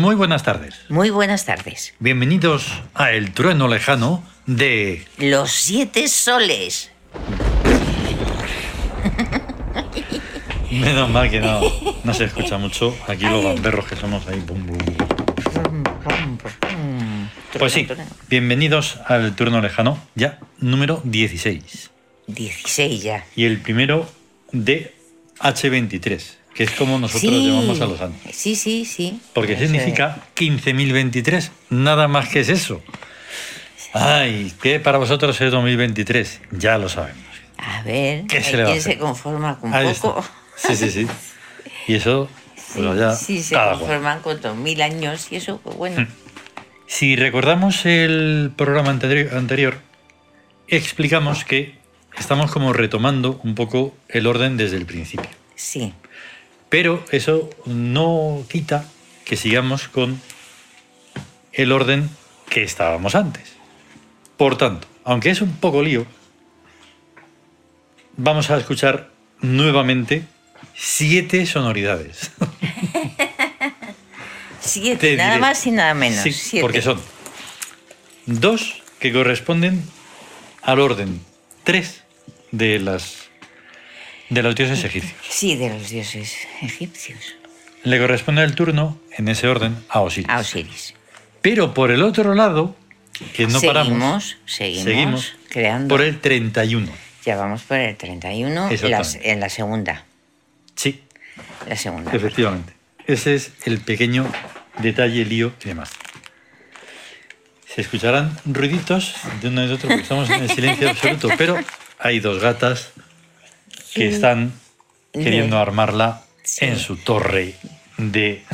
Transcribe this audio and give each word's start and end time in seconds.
Muy 0.00 0.14
buenas 0.14 0.42
tardes. 0.42 0.80
Muy 0.88 1.10
buenas 1.10 1.44
tardes. 1.44 1.92
Bienvenidos 1.98 2.72
a 2.94 3.10
El 3.10 3.32
Trueno 3.32 3.68
Lejano 3.68 4.24
de... 4.46 5.04
Los 5.18 5.50
siete 5.52 6.08
soles. 6.08 6.90
Menos 10.70 11.10
mal 11.10 11.28
que 11.28 11.40
no, 11.40 11.60
no 12.02 12.14
se 12.14 12.24
escucha 12.24 12.56
mucho. 12.56 12.96
Aquí 13.08 13.24
los 13.26 13.44
gamberros 13.44 13.84
que 13.84 13.96
somos 13.96 14.26
ahí. 14.26 14.40
bum, 14.40 14.68
bum. 14.68 14.78
Pues 17.58 17.74
sí, 17.74 17.86
bienvenidos 18.30 19.00
al 19.04 19.36
Turno 19.36 19.60
Lejano, 19.60 20.02
ya 20.14 20.38
número 20.60 21.02
16. 21.04 21.90
16 22.26 23.02
ya. 23.02 23.26
Y 23.36 23.44
el 23.44 23.58
primero 23.58 24.10
de 24.50 24.94
H23, 25.40 26.39
que 26.54 26.64
es 26.64 26.70
como 26.72 26.98
nosotros 26.98 27.32
sí. 27.32 27.46
llamamos 27.48 27.80
a 27.80 27.86
los 27.86 28.00
años. 28.00 28.16
Sí, 28.32 28.54
sí, 28.56 28.84
sí. 28.84 29.20
Porque 29.34 29.52
Eso 29.54 29.62
significa 29.62 30.18
15.023, 30.36 31.50
nada 31.70 32.08
más 32.08 32.28
que 32.28 32.40
es 32.40 32.48
eso. 32.48 32.82
Ay, 33.92 34.52
¿qué 34.62 34.78
para 34.80 34.98
vosotros 34.98 35.40
es 35.40 35.50
2023? 35.50 36.40
Ya 36.52 36.78
lo 36.78 36.88
sabemos. 36.88 37.24
A 37.58 37.82
ver, 37.82 38.26
¿Qué 38.26 38.42
se 38.42 38.56
le 38.56 38.62
va 38.64 38.70
a 38.70 38.72
hacer? 38.72 38.92
se 38.94 38.98
conforma 38.98 39.58
con 39.58 39.74
Ahí 39.74 39.92
poco. 40.00 40.20
está. 40.56 40.74
Sí, 40.74 40.76
sí, 40.76 40.90
sí. 40.90 41.06
Y 41.86 41.94
eso, 41.94 42.28
pues 42.74 42.98
ya, 42.98 43.12
sí, 43.14 43.42
se 43.42 43.54
cada 43.54 43.70
cual. 43.72 43.78
conforman 43.80 44.20
con 44.20 44.40
dos 44.40 44.56
mil 44.56 44.80
años 44.82 45.28
y 45.32 45.36
eso, 45.36 45.60
pues 45.62 45.76
bueno. 45.76 46.06
Si 46.86 47.16
recordamos 47.16 47.84
el 47.86 48.52
programa 48.56 48.92
anteri- 48.92 49.32
anterior, 49.32 49.78
explicamos 50.68 51.44
que 51.44 51.74
estamos 52.18 52.50
como 52.50 52.72
retomando 52.72 53.40
un 53.44 53.54
poco 53.54 53.94
el 54.08 54.26
orden 54.26 54.56
desde 54.56 54.76
el 54.76 54.86
principio. 54.86 55.28
Sí, 55.54 55.92
Pero 56.70 57.04
eso 57.10 57.50
no 57.66 58.44
quita 58.48 58.86
que 59.26 59.36
sigamos 59.36 59.88
con 59.88 60.20
el 61.52 61.72
orden 61.72 62.08
que 62.48 62.62
estábamos 62.62 63.14
antes. 63.14 63.52
Por 64.36 64.56
tanto, 64.56 64.86
aunque 65.04 65.30
es 65.30 65.42
un 65.42 65.52
poco 65.56 65.82
lío, 65.82 66.06
vamos 68.16 68.50
a 68.50 68.56
escuchar 68.56 69.10
nuevamente 69.40 70.24
siete 70.74 71.44
sonoridades. 71.44 72.30
siete, 74.60 75.10
Te 75.10 75.16
nada 75.16 75.38
más 75.38 75.66
y 75.66 75.72
nada 75.72 75.94
menos. 75.94 76.22
Sí, 76.22 76.32
siete. 76.32 76.62
porque 76.62 76.82
son 76.82 77.00
dos 78.26 78.80
que 79.00 79.12
corresponden 79.12 79.82
al 80.62 80.78
orden 80.78 81.20
tres 81.64 82.04
de 82.52 82.78
las 82.78 83.29
de 84.30 84.42
los 84.42 84.54
dioses 84.54 84.82
egipcios. 84.84 85.14
Sí, 85.28 85.56
de 85.56 85.68
los 85.70 85.90
dioses 85.90 86.36
egipcios. 86.62 87.18
Le 87.82 87.98
corresponde 87.98 88.42
el 88.44 88.54
turno 88.54 88.98
en 89.16 89.28
ese 89.28 89.48
orden 89.48 89.76
a 89.88 90.00
Osiris. 90.00 90.28
A 90.28 90.38
Osiris. 90.38 90.94
Pero 91.42 91.72
por 91.74 91.90
el 91.90 92.02
otro 92.02 92.34
lado, 92.34 92.76
que 93.34 93.46
no 93.46 93.58
seguimos, 93.60 93.64
paramos, 93.84 94.36
seguimos, 94.46 94.84
seguimos 94.84 95.32
creando. 95.48 95.88
por 95.88 96.02
el 96.02 96.20
31. 96.20 96.90
Ya 97.24 97.36
vamos 97.36 97.62
por 97.62 97.78
el 97.78 97.96
31, 97.96 98.68
Exactamente. 98.70 98.88
las- 98.98 99.14
en 99.26 99.40
la 99.40 99.48
segunda. 99.48 100.04
Sí, 100.74 101.02
La 101.68 101.76
segunda. 101.76 102.12
efectivamente. 102.12 102.72
Ese 103.06 103.34
es 103.34 103.52
el 103.64 103.80
pequeño 103.80 104.30
detalle, 104.78 105.24
lío 105.24 105.52
y 105.64 105.68
demás. 105.68 105.90
Se 107.66 107.82
escucharán 107.82 108.36
ruiditos 108.44 109.14
de 109.40 109.48
uno 109.48 109.64
y 109.64 109.68
de 109.68 109.74
otro 109.74 109.88
porque 109.88 110.02
estamos 110.02 110.28
en 110.30 110.42
el 110.42 110.50
silencio 110.50 110.90
absoluto, 110.90 111.28
pero 111.38 111.58
hay 111.98 112.20
dos 112.20 112.40
gatas 112.40 112.92
que 113.94 114.08
están 114.08 114.52
queriendo 115.12 115.58
armarla 115.58 116.22
Sí. 116.42 116.64
en 116.64 116.78
su 116.78 116.96
torre 116.96 117.54
de, 117.98 118.44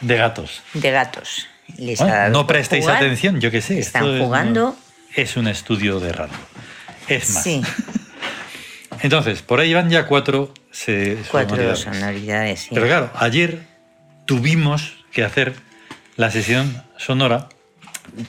de 0.00 0.16
gatos. 0.16 0.62
De 0.72 0.90
gatos. 0.90 1.46
Les 1.78 1.98
Bueno, 1.98 2.14
ha 2.14 2.18
dado 2.18 2.30
no 2.32 2.46
prestéis 2.46 2.84
jugar. 2.84 2.96
atención, 2.98 3.40
yo 3.40 3.50
qué 3.50 3.60
sé. 3.62 3.78
Están 3.78 4.04
esto 4.04 4.24
jugando. 4.24 4.76
Es 5.14 5.36
un 5.36 5.46
estudio 5.48 6.00
de 6.00 6.12
radio. 6.12 6.34
Es 7.08 7.30
más. 7.30 7.42
Sí, 7.44 7.62
Entonces, 9.02 9.42
por 9.42 9.60
ahí 9.60 9.74
van 9.74 9.90
ya 9.90 10.06
cuatro, 10.06 10.52
se- 10.70 11.18
cuatro 11.30 11.56
sonoridades. 11.76 11.80
sonoridades. 11.80 12.60
sí. 12.60 12.68
Pero 12.72 12.86
claro, 12.86 13.10
ayer 13.16 13.66
tuvimos 14.26 14.94
que 15.12 15.24
hacer 15.24 15.54
la 16.16 16.30
sesión 16.30 16.82
sonora 16.96 17.48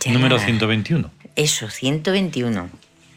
Ya. 0.03 0.11
número 0.11 0.37
121. 0.39 1.11
Eso, 1.35 1.69
121. 1.69 2.69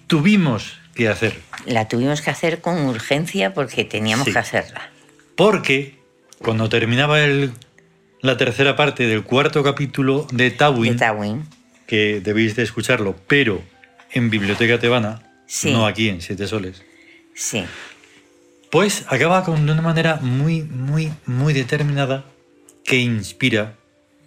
Tuvimos 0.06 0.78
que 1.04 1.08
hacer, 1.08 1.38
La 1.66 1.86
tuvimos 1.88 2.20
que 2.22 2.30
hacer 2.30 2.60
con 2.60 2.86
urgencia 2.86 3.54
porque 3.54 3.84
teníamos 3.84 4.26
Sí. 4.26 4.32
que 4.32 4.38
hacerla. 4.38 4.90
porque 5.36 5.94
cuando 6.42 6.68
terminaba 6.68 7.20
el- 7.20 7.52
la 8.20 8.36
tercera 8.36 8.74
parte 8.74 9.06
del 9.06 9.22
cuarto 9.22 9.62
capítulo 9.62 10.26
de 10.32 10.44
De 10.44 10.50
Tawin, 10.50 10.96
Tawin. 10.96 11.44
que 11.86 12.20
debéis 12.20 12.56
de 12.56 12.64
escucharlo, 12.64 13.14
pero 13.28 13.62
en 14.10 14.28
Biblioteca 14.30 14.80
Tebana, 14.80 15.22
Sí. 15.46 15.70
no 15.72 15.86
aquí 15.86 16.08
en 16.08 16.20
Siete 16.20 16.46
Soles, 16.48 16.82
Sí, 17.34 17.64
Pues 18.70 19.04
acaba 19.08 19.44
con 19.44 19.64
de 19.64 19.72
una 19.72 19.80
manera 19.80 20.16
muy, 20.20 20.62
muy, 20.62 21.10
muy 21.24 21.52
determinada 21.54 22.24
que 22.84 22.96
inspira 22.96 23.76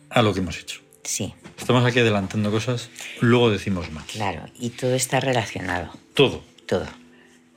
a 0.10 0.22
lo 0.22 0.34
que 0.34 0.40
hemos 0.40 0.58
hecho. 0.58 0.80
sí, 1.04 1.34
Estamos 1.60 1.86
aquí 1.86 2.00
adelantando 2.00 2.50
cosas, 2.52 2.90
luego 3.20 3.52
decimos 3.52 3.92
más. 3.92 4.06
claro. 4.06 4.46
Y 4.58 4.70
todo 4.72 4.96
está 4.96 5.20
relacionado. 5.20 5.92
Todo. 6.16 6.42
Todo. 6.72 6.88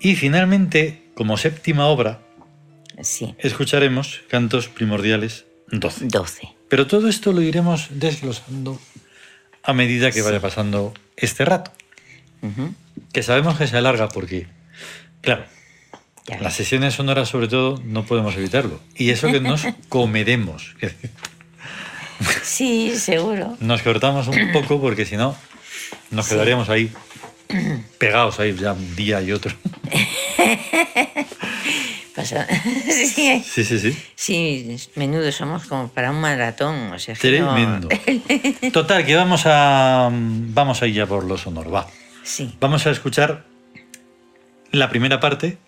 Y 0.00 0.16
finalmente, 0.16 1.04
como 1.14 1.36
séptima 1.36 1.86
obra, 1.86 2.20
Sí, 3.00 3.36
escucharemos 3.38 4.22
Cantos 4.28 4.66
Primordiales 4.68 5.44
12. 5.70 6.06
12. 6.08 6.48
Pero 6.68 6.88
todo 6.88 7.08
esto 7.08 7.32
lo 7.32 7.42
iremos 7.42 7.86
desglosando 7.90 8.80
a 9.62 9.72
medida 9.72 10.10
que 10.10 10.22
vaya 10.22 10.40
pasando 10.40 10.92
este 11.16 11.44
rato. 11.44 11.70
Que 13.12 13.22
sabemos 13.22 13.56
que 13.56 13.68
se 13.68 13.76
alarga 13.76 14.08
porque, 14.08 14.48
claro, 15.20 15.44
Ya 16.26 16.40
las 16.40 16.54
sesiones 16.54 16.94
sonoras 16.94 17.28
sobre 17.28 17.46
todo 17.46 17.80
no 17.84 18.04
podemos 18.04 18.34
evitarlo. 18.34 18.80
Y 18.96 19.10
eso 19.10 19.28
que 19.28 19.40
nos 19.40 19.62
comeremos. 19.88 20.74
Sí, 22.42 22.96
seguro. 22.96 23.56
Nos 23.60 23.82
cortamos 23.82 24.26
un 24.28 24.52
poco 24.52 24.80
porque 24.80 25.04
si 25.04 25.16
no, 25.16 25.36
nos 26.10 26.28
quedaríamos 26.28 26.68
ahí 26.68 26.90
pegados 27.98 28.40
ahí 28.40 28.54
ya 28.56 28.72
un 28.72 28.96
día 28.96 29.20
y 29.22 29.32
otro. 29.32 29.54
Pasa- 32.14 32.46
sí, 32.46 33.42
Sí, 33.44 33.64
sí, 33.64 33.78
sí. 33.80 33.96
sí, 34.14 34.76
menudo 34.94 35.30
somos 35.32 35.64
como 35.66 35.88
para 35.88 36.10
un 36.12 36.20
maratón. 36.20 36.92
O 36.92 36.98
sea, 36.98 37.14
que 37.16 37.40
no- 37.40 37.54
Tremendo. 37.54 37.88
Total, 38.72 39.04
que 39.04 39.16
vamos 39.16 39.42
a 39.46 40.10
vamos 40.12 40.80
a 40.82 40.86
ir 40.86 40.94
ya 40.94 41.06
por 41.06 41.24
lo 41.24 41.36
sonoro. 41.36 41.70
Va. 41.70 41.88
Sí, 42.22 42.54
Vamos 42.60 42.86
a 42.86 42.90
escuchar 42.90 43.44
la 44.70 44.88
primera 44.90 45.18
parte 45.20 45.58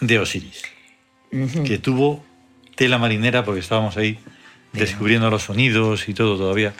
de 0.00 0.18
Osiris, 0.18 0.62
que 1.66 1.78
tuvo 1.78 2.24
tela 2.76 2.96
marinera 2.98 3.44
porque 3.44 3.60
estábamos 3.60 3.96
ahí 3.96 4.18
descubriendo 4.72 5.28
los 5.28 5.42
sonidos 5.42 6.08
y 6.08 6.14
todo 6.14 6.38
todavía. 6.38 6.72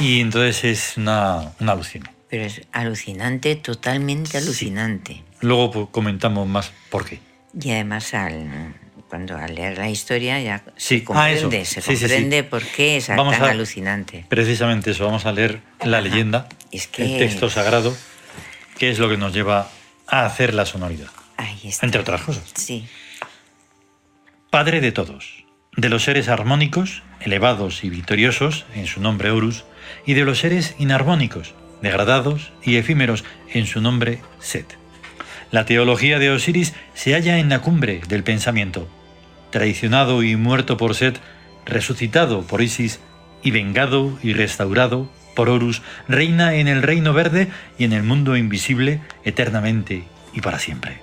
Y 0.00 0.20
entonces 0.20 0.64
es 0.64 0.96
una, 0.98 1.52
una 1.60 1.72
alucina. 1.72 2.12
Pero 2.28 2.44
es 2.44 2.62
alucinante, 2.72 3.56
totalmente 3.56 4.32
Sí. 4.32 4.36
alucinante. 4.38 5.22
Luego 5.40 5.70
pues, 5.70 5.86
comentamos 5.90 6.46
más 6.46 6.72
por 6.90 7.04
qué. 7.06 7.20
Y 7.60 7.70
además 7.70 8.12
al, 8.14 8.74
cuando 9.08 9.36
al 9.36 9.54
leer 9.54 9.78
la 9.78 9.88
historia 9.88 10.40
ya 10.40 10.62
Sí, 10.76 10.98
se 10.98 11.02
ah, 11.02 11.04
comprende, 11.06 11.64
se 11.64 11.80
sí. 11.80 11.96
comprende 11.96 12.44
por 12.44 12.62
qué 12.62 12.98
es 12.98 13.08
Vamos 13.08 13.34
tan 13.36 13.44
a- 13.48 13.50
alucinante. 13.52 14.26
Precisamente 14.28 14.90
eso, 14.90 15.04
vamos 15.06 15.24
a 15.26 15.32
leer 15.32 15.60
la 15.84 16.00
leyenda, 16.00 16.48
Es 16.70 16.86
que- 16.86 17.04
el 17.04 17.18
texto 17.18 17.48
sagrado, 17.48 17.96
que 18.78 18.90
es 18.90 18.98
lo 18.98 19.08
que 19.08 19.16
nos 19.16 19.32
lleva 19.32 19.70
a 20.06 20.26
hacer 20.26 20.52
la 20.54 20.66
sonoridad, 20.66 21.08
Ahí 21.36 21.60
está. 21.64 21.86
entre 21.86 22.00
otras 22.02 22.20
cosas. 22.22 22.44
Sí, 22.54 22.86
Padre 24.50 24.80
de 24.80 24.92
todos, 24.92 25.44
de 25.76 25.88
los 25.90 26.04
seres 26.04 26.28
armónicos, 26.28 27.02
elevados 27.20 27.84
y 27.84 27.90
victoriosos, 27.90 28.64
en 28.74 28.86
su 28.86 29.00
nombre 29.00 29.30
Horus, 29.30 29.64
y 30.06 30.14
de 30.14 30.24
los 30.24 30.38
seres 30.38 30.74
inarmónicos, 30.78 31.54
degradados 31.82 32.52
y 32.62 32.76
efímeros, 32.76 33.24
en 33.52 33.66
su 33.66 33.80
nombre 33.80 34.20
Set. 34.40 34.76
La 35.50 35.64
teología 35.64 36.18
de 36.18 36.30
Osiris 36.30 36.74
se 36.94 37.14
halla 37.14 37.38
en 37.38 37.48
la 37.48 37.60
cumbre 37.60 38.00
del 38.08 38.22
pensamiento. 38.22 38.88
Traicionado 39.50 40.22
y 40.22 40.36
muerto 40.36 40.76
por 40.76 40.94
Set, 40.94 41.20
resucitado 41.64 42.42
por 42.42 42.60
Isis 42.60 43.00
y 43.42 43.50
vengado 43.50 44.18
y 44.22 44.34
restaurado 44.34 45.10
por 45.34 45.48
Horus, 45.48 45.82
reina 46.08 46.54
en 46.54 46.68
el 46.68 46.82
reino 46.82 47.12
verde 47.12 47.48
y 47.78 47.84
en 47.84 47.92
el 47.92 48.02
mundo 48.02 48.36
invisible 48.36 49.00
eternamente 49.24 50.04
y 50.34 50.40
para 50.40 50.58
siempre. 50.58 51.00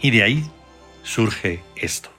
Y 0.00 0.10
de 0.10 0.22
ahí 0.22 0.44
surge 1.02 1.62
esto. 1.76 2.10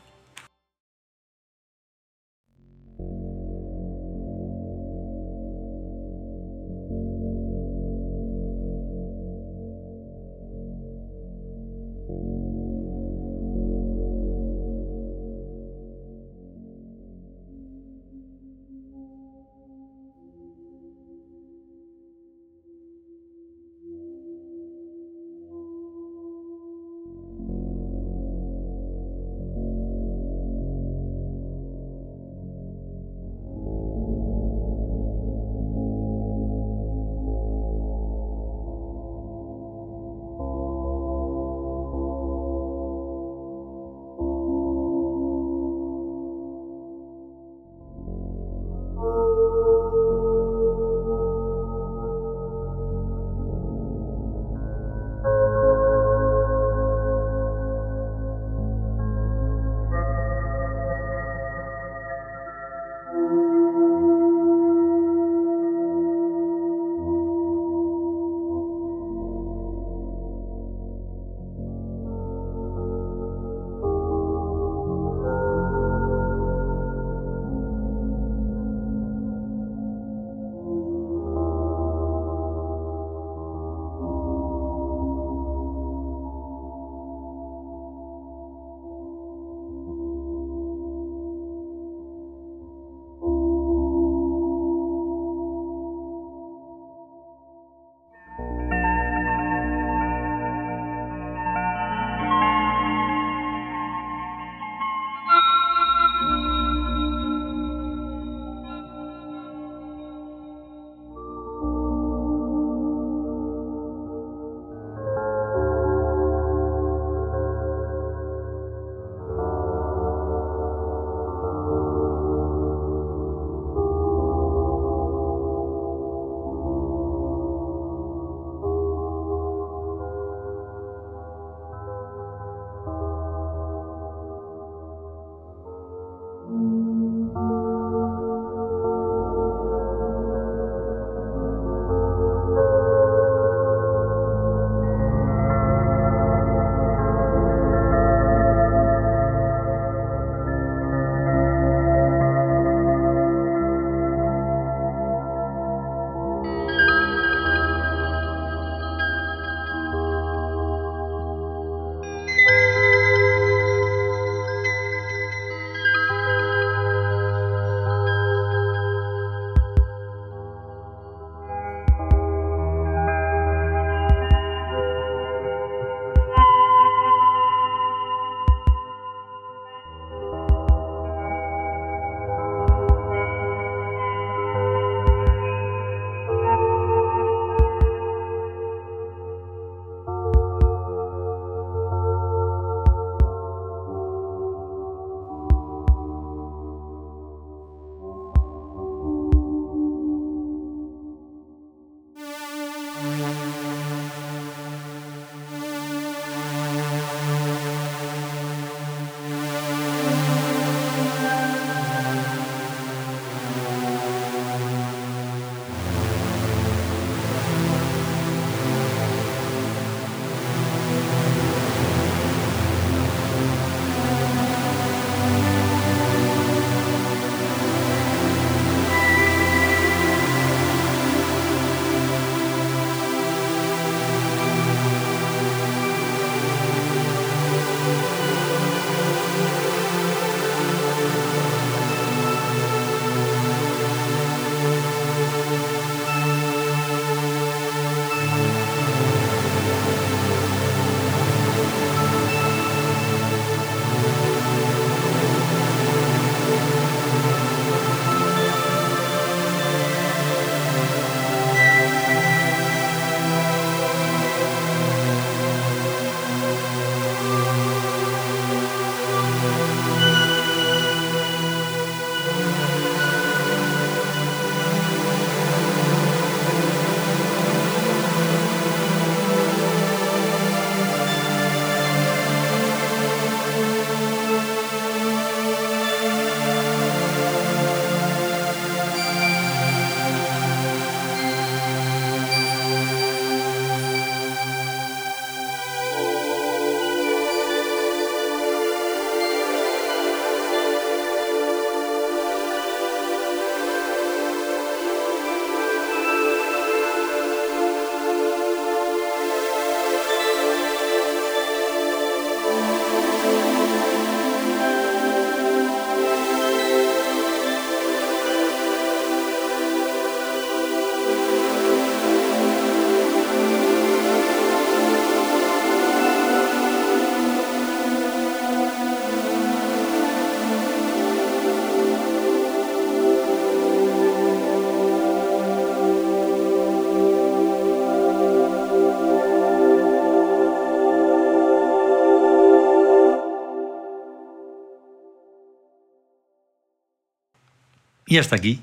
Y 348.13 348.19
hasta 348.19 348.35
aquí 348.35 348.61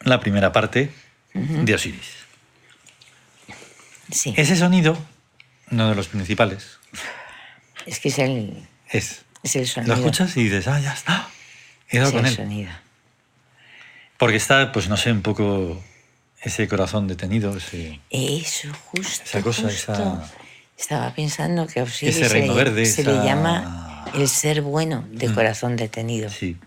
la 0.00 0.20
primera 0.20 0.52
parte 0.52 0.90
de 1.32 1.74
Osiris. 1.74 2.10
Sí. 4.12 4.34
Ese 4.36 4.54
sonido, 4.54 4.98
uno 5.70 5.88
de 5.88 5.94
los 5.94 6.08
principales, 6.08 6.76
Es 7.86 8.00
que 8.00 8.10
es 8.10 8.18
el, 8.18 8.68
es. 8.90 9.22
es 9.42 9.56
el 9.56 9.66
sonido. 9.66 9.94
Lo 9.94 10.00
escuchas 10.00 10.36
y 10.36 10.44
dices, 10.44 10.68
ah, 10.68 10.78
ya 10.78 10.92
está. 10.92 11.26
He 11.88 11.96
dado 11.96 12.10
es 12.10 12.14
con 12.16 12.26
el 12.26 12.32
él. 12.32 12.36
sonido. 12.36 12.70
Porque 14.18 14.36
está, 14.36 14.72
pues 14.72 14.90
no 14.90 14.98
sé, 14.98 15.10
un 15.10 15.22
poco 15.22 15.82
ese 16.42 16.68
corazón 16.68 17.08
detenido, 17.08 17.56
ese, 17.56 18.00
Eso, 18.10 18.68
justo. 18.92 19.24
esa 19.24 19.40
cosa, 19.40 19.62
justo. 19.62 19.92
esa. 19.94 20.32
Estaba 20.78 21.14
pensando 21.14 21.66
que 21.66 21.80
a 21.80 21.84
Osiris 21.84 22.14
Ese 22.16 22.28
se, 22.28 22.32
reino 22.34 22.52
le, 22.54 22.62
verde, 22.64 22.84
se 22.84 23.04
le 23.04 23.12
esa- 23.12 23.24
llama 23.24 24.04
el 24.14 24.28
ser 24.28 24.60
bueno 24.60 25.02
de 25.10 25.28
Mm. 25.30 25.34
corazón 25.34 25.76
detenido. 25.76 26.28
Sí. 26.28 26.58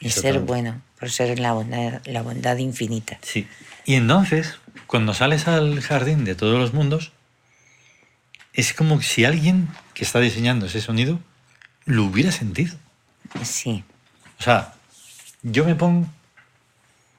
el 0.00 0.12
ser 0.12 0.40
bueno, 0.40 0.82
por 1.04 1.10
ser 1.10 1.38
la 1.38 1.52
bondad, 1.52 2.00
la 2.06 2.22
bondad 2.22 2.56
infinita. 2.56 3.18
Sí. 3.20 3.46
Y 3.84 3.96
entonces, 3.96 4.58
cuando 4.86 5.12
sales 5.12 5.46
al 5.46 5.82
jardín 5.82 6.24
de 6.24 6.34
todos 6.34 6.58
los 6.58 6.72
mundos, 6.72 7.12
es 8.54 8.72
como 8.72 9.02
si 9.02 9.26
alguien 9.26 9.68
que 9.92 10.02
está 10.02 10.18
diseñando 10.20 10.64
ese 10.64 10.80
sonido 10.80 11.20
lo 11.84 12.04
hubiera 12.04 12.32
sentido. 12.32 12.74
Sí, 13.42 13.84
O 14.40 14.42
sea, 14.42 14.72
yo 15.42 15.66
me 15.66 15.74
pongo... 15.74 16.08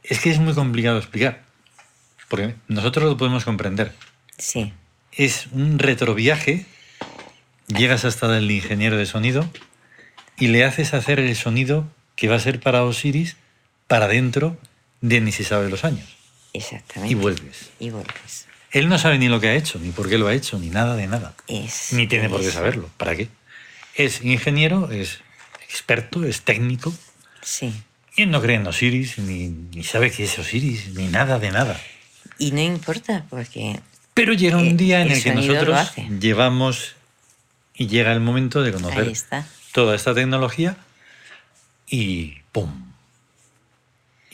Es 0.02 0.20
que 0.20 0.32
es 0.32 0.40
muy 0.40 0.56
complicado 0.56 0.98
explicar, 0.98 1.44
porque 2.28 2.56
nosotros 2.68 3.06
lo 3.06 3.18
podemos 3.18 3.46
comprender. 3.46 3.94
sí, 4.40 4.74
Es 5.12 5.46
un 5.52 5.78
retroviaje, 5.78 6.66
llegas 7.68 8.04
hasta 8.04 8.36
el 8.36 8.50
ingeniero 8.50 8.98
de 8.98 9.06
sonido 9.06 9.48
y 10.40 10.48
le 10.48 10.66
haces 10.66 10.96
hacer 10.96 11.20
el 11.20 11.36
sonido 11.36 11.88
que 12.16 12.30
va 12.30 12.38
a 12.38 12.40
ser 12.40 12.60
para 12.60 12.84
Osiris 12.84 13.38
para 13.88 14.08
dentro 14.08 14.58
de 15.02 15.22
ni 15.22 15.32
se 15.32 15.44
sabe 15.44 15.70
los 15.70 15.84
años. 15.84 16.08
exactamente. 16.54 17.12
Y 17.12 17.16
vuelves. 17.16 17.70
Y 17.80 17.90
vuelves. 17.90 18.48
Él 18.72 18.90
no 18.90 18.98
sabe 18.98 19.18
ni 19.18 19.30
lo 19.30 19.40
que 19.40 19.48
ha 19.50 19.56
hecho, 19.56 19.80
ni 19.80 19.92
por 19.92 20.10
qué 20.10 20.18
lo 20.18 20.28
ha 20.28 20.34
hecho, 20.34 20.58
ni 20.60 20.70
nada 20.70 20.96
de 20.96 21.08
nada. 21.08 21.34
Es, 21.48 21.94
Ni 21.94 22.08
tiene 22.08 22.30
por 22.30 22.42
qué 22.42 22.52
saberlo. 22.52 22.90
¿Para 22.98 23.16
qué? 23.16 23.30
Es 23.96 24.22
ingeniero, 24.24 24.92
es 24.92 25.20
experto, 25.70 26.26
es 26.26 26.42
técnico, 26.42 26.94
Sí. 27.42 27.72
y 28.18 28.24
él 28.24 28.32
no 28.32 28.42
cree 28.42 28.56
en 28.58 28.68
Osiris, 28.68 29.18
ni, 29.20 29.48
ni 29.50 29.84
sabe 29.84 30.12
qué 30.12 30.24
es 30.26 30.38
Osiris, 30.40 30.90
ni 30.96 31.08
nada 31.08 31.40
de 31.40 31.52
nada. 31.52 31.80
Y 32.38 32.52
no 32.52 32.60
importa, 32.62 33.26
porque 33.30 33.80
Pero 34.14 34.34
llega 34.34 34.60
Eh, 34.60 34.64
un 34.70 34.76
día 34.78 35.02
en 35.02 35.08
el 35.08 35.14
el 35.18 35.24
que 35.24 35.34
nosotros 35.34 35.92
llevamos 36.20 36.96
y 37.76 37.88
llega 37.88 38.12
el 38.12 38.20
momento 38.20 38.62
de 38.62 38.74
conocer 38.74 39.14
toda 39.72 39.96
esta 39.96 40.14
tecnología 40.14 40.76
y 41.88 42.40
¡pum! 42.52 42.94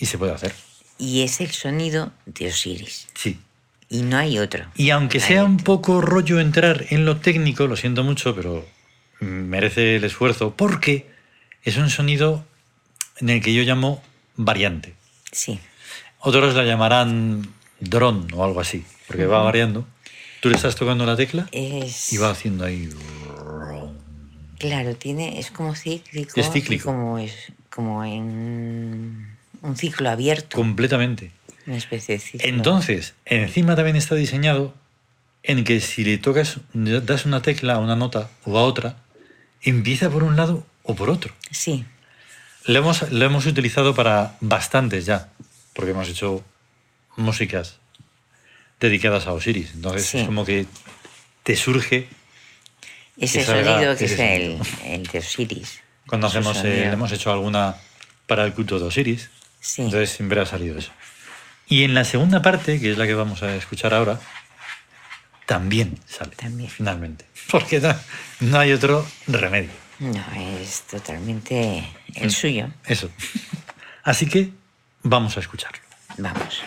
Y 0.01 0.07
se 0.07 0.17
puede 0.17 0.33
hacer. 0.33 0.53
Y 0.97 1.21
es 1.21 1.39
el 1.41 1.51
sonido 1.51 2.11
de 2.25 2.47
Osiris. 2.47 3.07
Sí. 3.13 3.39
Y 3.87 4.01
no 4.01 4.17
hay 4.17 4.39
otro. 4.39 4.65
Y 4.75 4.89
aunque 4.89 5.19
sea 5.19 5.43
un 5.43 5.57
poco 5.57 6.01
rollo 6.01 6.39
entrar 6.39 6.85
en 6.89 7.05
lo 7.05 7.17
técnico, 7.17 7.67
lo 7.67 7.75
siento 7.75 8.03
mucho, 8.03 8.35
pero 8.35 8.65
merece 9.19 9.97
el 9.97 10.03
esfuerzo 10.03 10.55
porque 10.55 11.07
es 11.63 11.77
un 11.77 11.89
sonido 11.89 12.43
en 13.17 13.29
el 13.29 13.41
que 13.41 13.53
yo 13.53 13.61
llamo 13.63 14.01
variante. 14.35 14.95
Sí, 15.31 15.59
Otros 16.19 16.55
la 16.55 16.63
llamarán 16.63 17.47
dron 17.79 18.27
o 18.33 18.43
algo 18.43 18.59
así, 18.59 18.83
porque 19.07 19.25
va 19.25 19.43
variando. 19.43 19.85
Tú 20.41 20.49
le 20.49 20.55
estás 20.55 20.75
tocando 20.75 21.05
la 21.05 21.15
tecla 21.15 21.47
es... 21.51 22.11
y 22.11 22.17
va 22.17 22.31
haciendo 22.31 22.65
ahí. 22.65 22.89
Claro, 24.57 24.95
tiene, 24.95 25.39
es 25.39 25.51
como 25.51 25.75
cíclico. 25.75 26.39
Es 26.39 26.51
cíclico. 26.51 26.85
Como, 26.85 27.19
es, 27.19 27.51
como 27.69 28.03
en 28.03 29.30
un 29.61 29.75
ciclo 29.77 30.09
abierto. 30.09 30.55
completamente. 30.57 31.31
Una 31.67 31.77
especie 31.77 32.15
de 32.15 32.19
ciclo. 32.19 32.47
Entonces, 32.49 33.13
encima 33.25 33.75
también 33.75 33.95
está 33.95 34.15
diseñado 34.15 34.73
en 35.43 35.63
que 35.63 35.79
si 35.81 36.03
le 36.03 36.17
tocas, 36.17 36.57
das 36.73 37.25
una 37.25 37.41
tecla 37.41 37.75
a 37.75 37.79
una 37.79 37.95
nota 37.95 38.29
o 38.45 38.57
a 38.57 38.63
otra, 38.63 38.97
empieza 39.61 40.09
por 40.09 40.23
un 40.23 40.35
lado 40.35 40.65
o 40.83 40.95
por 40.95 41.09
otro. 41.09 41.33
Sí, 41.51 41.85
Lo 42.65 42.77
hemos, 42.79 43.11
lo 43.11 43.25
hemos 43.25 43.45
utilizado 43.47 43.95
para 43.95 44.35
bastantes 44.39 45.05
ya, 45.07 45.29
porque 45.73 45.91
hemos 45.91 46.07
hecho 46.09 46.43
músicas 47.17 47.77
dedicadas 48.79 49.25
a 49.27 49.33
Osiris. 49.33 49.71
Entonces 49.73 50.05
Sí. 50.05 50.19
es 50.19 50.25
como 50.25 50.45
que 50.45 50.65
te 51.43 51.55
surge 51.55 52.07
ese 53.17 53.39
que 53.39 53.45
sonido 53.45 53.95
que 53.97 54.05
es 54.05 54.19
el, 54.19 54.57
el 54.85 55.03
de 55.07 55.19
Osiris. 55.19 55.79
cuando 56.07 56.27
hacemos, 56.27 56.63
eh, 56.63 56.85
hemos 56.91 57.11
hecho 57.11 57.31
alguna 57.31 57.75
para 58.27 58.45
el 58.45 58.53
culto 58.53 58.79
de 58.79 58.85
Osiris. 58.85 59.29
Sí, 59.61 59.83
Entonces 59.83 60.09
siempre 60.09 60.41
ha 60.41 60.45
salido 60.45 60.77
eso. 60.77 60.91
Y 61.67 61.83
en 61.85 61.93
la 61.93 62.03
segunda 62.03 62.41
parte, 62.41 62.79
que 62.81 62.91
es 62.91 62.97
la 62.97 63.05
que 63.07 63.13
vamos 63.13 63.43
a 63.43 63.55
escuchar 63.55 63.93
ahora, 63.93 64.19
también 65.45 65.97
sale. 66.05 66.35
También. 66.35 66.69
Finalmente. 66.69 67.25
Porque 67.51 67.79
no, 67.79 67.95
no 68.41 68.59
hay 68.59 68.73
otro 68.73 69.07
remedio. 69.27 69.69
no, 69.99 70.23
es 70.59 70.81
totalmente 70.83 71.87
el 72.15 72.27
Mm. 72.27 72.31
suyo. 72.31 72.67
Eso. 72.85 73.09
Así 74.03 74.25
que 74.27 74.49
vamos 75.03 75.37
a 75.37 75.39
escucharlo. 75.39 75.79
Vamos. 76.17 76.61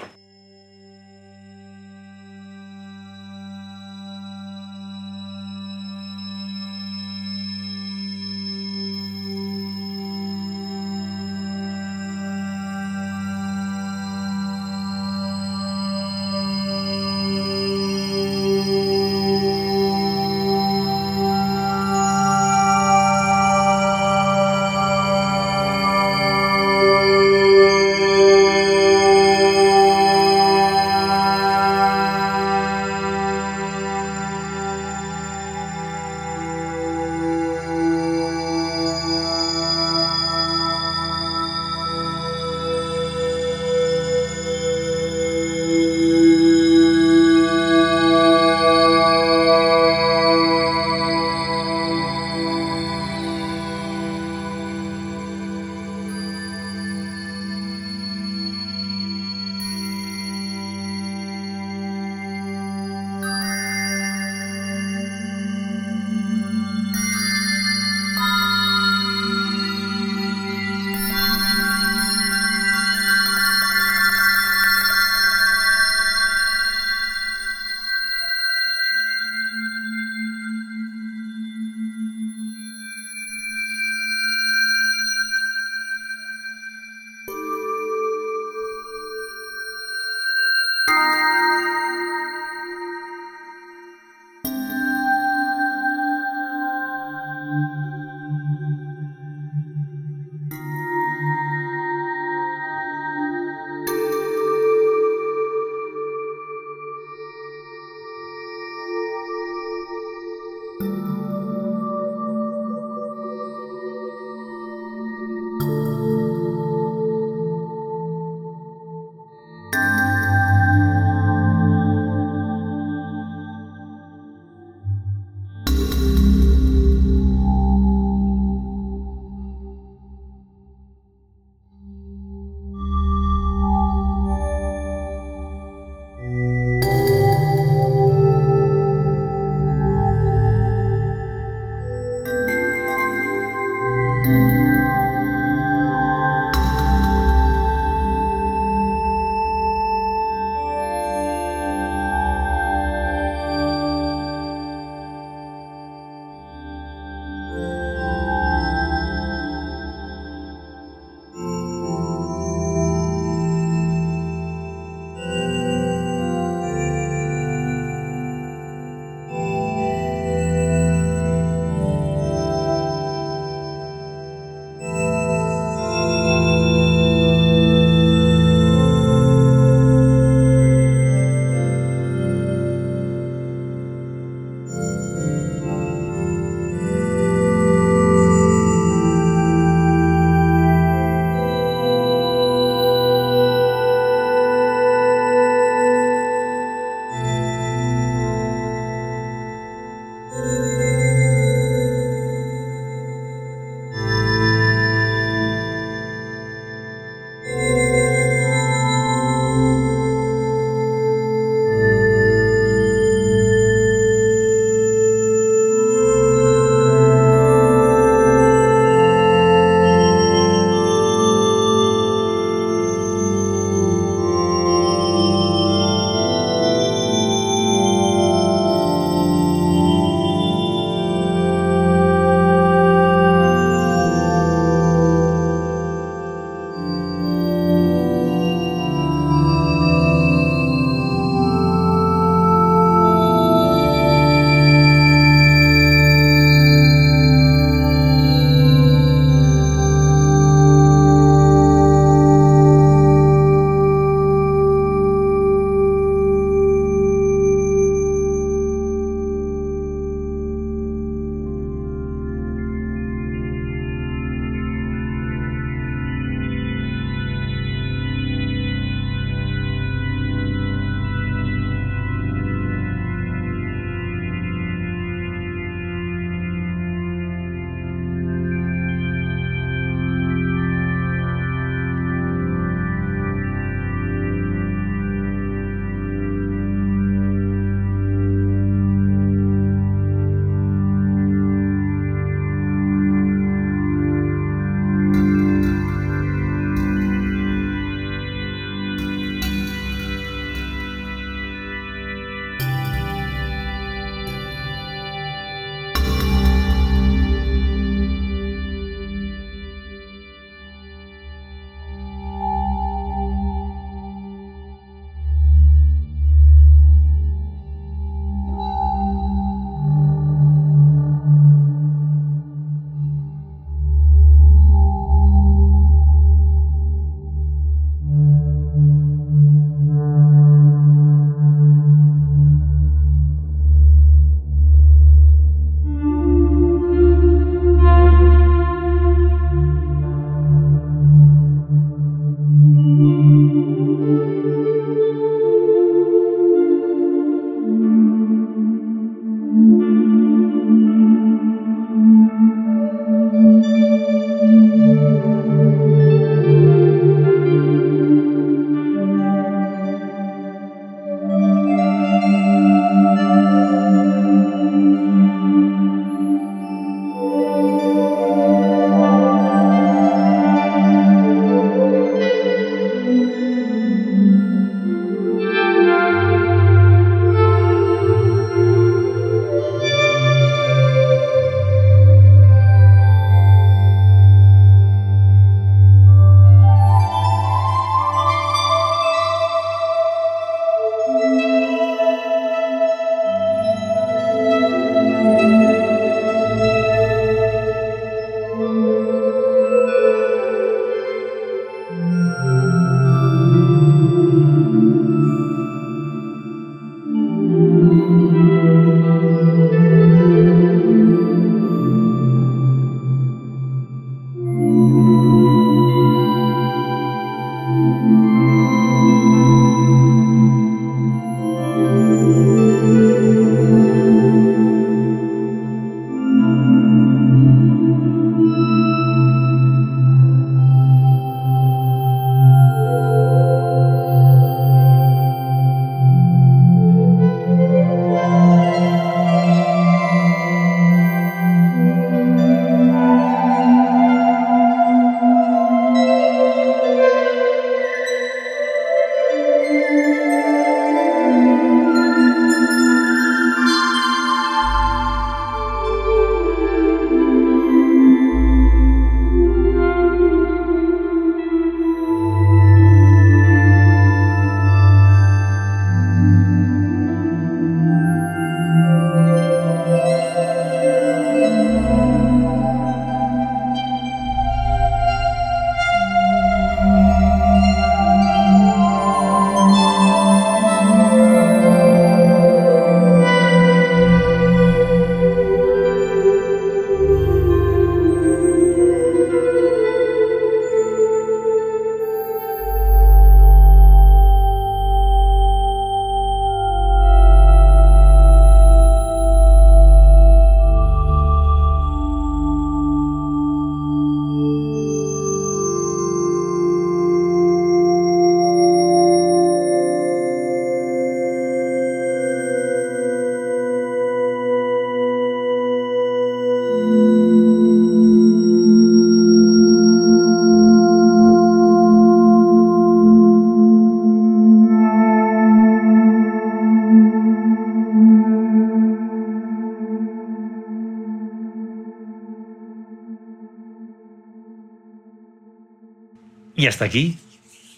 Y 536.64 536.66
hasta 536.66 536.86
aquí 536.86 537.18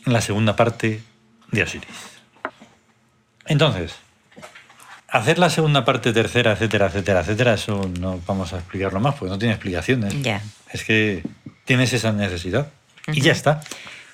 la 0.04 0.20
segunda 0.20 0.54
parte 0.54 1.02
de 1.50 1.62
Osiris. 1.64 1.88
Entonces, 3.46 3.92
hacer 5.08 5.40
la 5.40 5.50
segunda 5.50 5.84
parte, 5.84 6.12
tercera, 6.12 6.52
etcétera, 6.52 6.86
etcétera, 6.86 7.20
etcétera, 7.22 7.54
eso 7.54 7.90
no 7.98 8.20
vamos 8.28 8.52
a 8.52 8.58
explicarlo 8.58 9.00
más, 9.00 9.16
porque 9.16 9.30
no 9.30 9.38
tiene 9.40 9.54
explicaciones. 9.54 10.22
Ya. 10.22 10.40
Es 10.72 10.84
que 10.84 11.24
tienes 11.64 11.92
esa 11.94 12.12
necesidad. 12.12 12.70
Y 13.08 13.22
ya 13.22 13.32
está. 13.32 13.60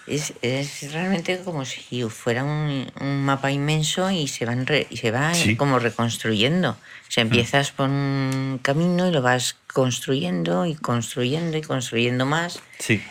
Es, 0.06 0.32
es 0.40 0.90
realmente 0.90 1.38
como 1.44 1.66
si 1.66 2.02
fuera 2.08 2.42
un, 2.42 2.90
un 2.98 3.22
mapa 3.26 3.52
inmenso 3.52 4.10
y 4.10 4.28
se, 4.28 4.46
van 4.46 4.66
re- 4.66 4.86
y 4.88 4.96
se 4.96 5.10
va 5.10 5.34
Sí. 5.34 5.54
como 5.54 5.78
reconstruyendo. 5.80 6.70
O 6.70 7.10
sea, 7.10 7.20
empiezas 7.24 7.72
por 7.72 7.90
un 7.90 8.58
camino 8.62 9.06
y 9.06 9.12
lo 9.12 9.20
vas 9.20 9.54
construyendo 9.70 10.64
y 10.64 10.76
construyendo 10.76 11.58
y 11.58 11.60
construyendo 11.60 12.24
más. 12.24 12.58
Sí. 12.78 13.02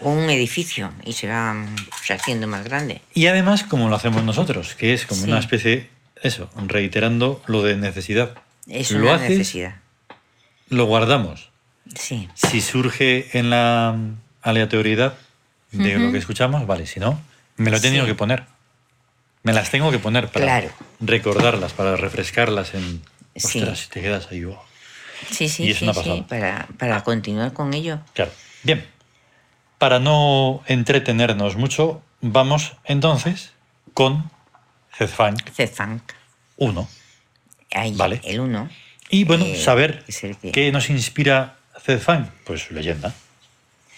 Un 0.00 0.28
edificio 0.30 0.92
y 1.04 1.12
se 1.14 1.28
va 1.28 1.54
mm, 1.54 1.76
pues, 1.90 2.10
haciendo 2.20 2.46
más 2.46 2.64
grande. 2.64 3.00
Y 3.14 3.26
además, 3.26 3.62
como 3.64 3.88
lo 3.88 3.96
hacemos 3.96 4.22
nosotros, 4.24 4.74
que 4.74 4.92
es 4.92 5.06
como 5.06 5.22
Sí. 5.22 5.28
una 5.30 5.38
especie, 5.38 5.88
eso, 6.22 6.50
reiterando 6.66 7.42
lo 7.46 7.62
de 7.62 7.76
necesidad. 7.76 8.36
Es 8.66 8.90
lo 8.90 9.00
una 9.04 9.14
haces, 9.14 9.30
necesidad. 9.30 9.76
lo 10.68 10.86
guardamos. 10.86 11.50
Sí, 11.94 12.28
Si 12.34 12.60
surge 12.60 13.38
en 13.38 13.50
la 13.50 13.94
aleatoriedad 14.42 15.14
de 15.72 15.98
lo 15.98 16.12
que 16.12 16.18
escuchamos, 16.18 16.66
vale, 16.66 16.86
si 16.86 16.98
no, 17.00 17.20
me 17.56 17.70
lo 17.70 17.76
he 17.76 17.80
tenido 17.80 18.04
Sí. 18.04 18.10
que 18.10 18.14
poner. 18.14 18.44
Me 19.42 19.52
las 19.52 19.70
tengo 19.70 19.90
que 19.90 19.98
poner 19.98 20.28
para 20.28 20.46
Claro. 20.46 20.70
recordarlas, 21.00 21.72
para 21.74 21.96
refrescarlas 21.96 22.74
en... 22.74 23.02
Sí. 23.36 23.58
Ostras, 23.60 23.80
si 23.80 23.88
te 23.88 24.00
quedas 24.00 24.28
ahí, 24.30 24.44
oh. 24.44 24.62
sí, 25.30 25.48
sí, 25.48 25.64
Y 25.64 25.70
es 25.72 25.78
sí, 25.78 25.84
una 25.84 25.92
sí, 25.92 26.00
pasada. 26.00 26.26
para, 26.26 26.68
para 26.78 27.02
continuar 27.04 27.52
con 27.52 27.74
ello. 27.74 27.98
Claro. 28.14 28.30
Bien. 28.62 28.86
Para 29.78 29.98
no 29.98 30.62
entretenernos 30.66 31.56
mucho, 31.56 32.02
vamos 32.20 32.72
entonces 32.84 33.52
con 33.92 34.30
Zedfang 34.96 35.36
Zefang, 35.52 36.00
1. 36.56 36.88
ahí, 37.72 37.92
Vale. 37.94 38.20
el 38.24 38.40
uno. 38.40 38.68
Y 39.10 39.24
bueno, 39.24 39.44
Eh, 39.44 39.56
saber 39.60 40.04
que- 40.40 40.52
qué 40.52 40.72
nos 40.72 40.88
inspira 40.90 41.56
Zedfang, 41.80 42.30
pues 42.44 42.62
su 42.62 42.74
leyenda. 42.74 43.12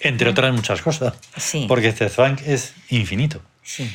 Entre 0.01 0.29
otras 0.29 0.53
muchas 0.55 0.83
cosas. 0.83 1.15
Sí. 1.37 1.65
Porque 1.69 1.93
Zedfang 1.93 2.39
es 2.47 2.75
infinito. 2.91 3.41
Sí, 3.63 3.91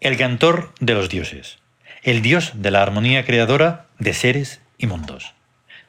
El 0.00 0.16
cantor 0.16 0.72
de 0.78 0.94
los 0.94 1.08
dioses. 1.08 1.58
El 2.04 2.22
dios 2.22 2.52
de 2.54 2.70
la 2.70 2.82
armonía 2.82 3.24
creadora 3.24 3.86
de 3.98 4.14
seres 4.14 4.60
y 4.78 4.86
mundos. 4.86 5.32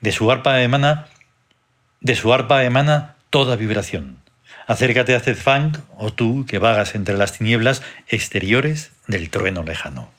De 0.01 0.11
su 0.11 0.31
arpa 0.31 0.61
emana, 0.63 1.07
de 2.01 2.15
su 2.15 2.33
arpa 2.33 2.63
emana 2.63 3.15
toda 3.29 3.55
vibración. 3.55 4.17
Acércate 4.69 5.15
a 5.15 5.19
Zedfang, 5.19 5.71
o 5.97 6.13
tú 6.13 6.45
que 6.47 6.59
vagas 6.59 6.93
entre 6.93 7.17
las 7.17 7.33
tinieblas 7.37 7.81
exteriores 8.07 8.91
del 9.07 9.29
trueno 9.31 9.63
lejano. 9.63 10.11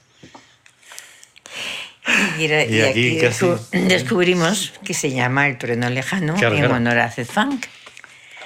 Y, 2.38 2.44
era- 2.46 2.64
Y 2.64 2.74
y 2.76 2.80
aquí 2.80 3.10
aquí 3.10 3.20
casi- 3.20 3.46
descu- 3.46 3.86
descubrimos 3.86 4.72
que 4.84 4.94
se 4.94 5.10
llama 5.10 5.46
el 5.46 5.56
trueno 5.58 5.88
lejano 5.88 6.34
Claro, 6.34 6.54
en 6.56 6.60
claro. 6.62 6.74
honor 6.76 6.98
a 6.98 7.10
Zefang. 7.10 7.60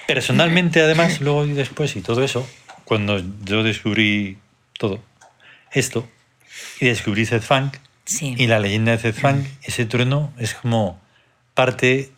Personalmente, 0.07 0.83
además, 0.83 1.21
luego 1.23 1.47
y 1.47 1.53
después 1.55 1.97
y 1.97 2.03
todo 2.03 2.23
eso, 2.23 2.47
cuando 2.85 3.23
yo 3.45 3.63
descubrí 3.63 4.37
todo 4.79 5.03
esto 5.73 6.07
y 6.81 6.87
descubrí 6.87 7.25
Zedfang 7.25 7.73
Sí. 8.05 8.35
y 8.37 8.47
la 8.47 8.59
leyenda 8.59 8.93
de 8.93 8.99
Zedfang, 8.99 9.47
ese 9.63 9.87
trueno 9.87 10.35
es 10.39 10.53
como 10.55 11.01
parte 11.55 12.11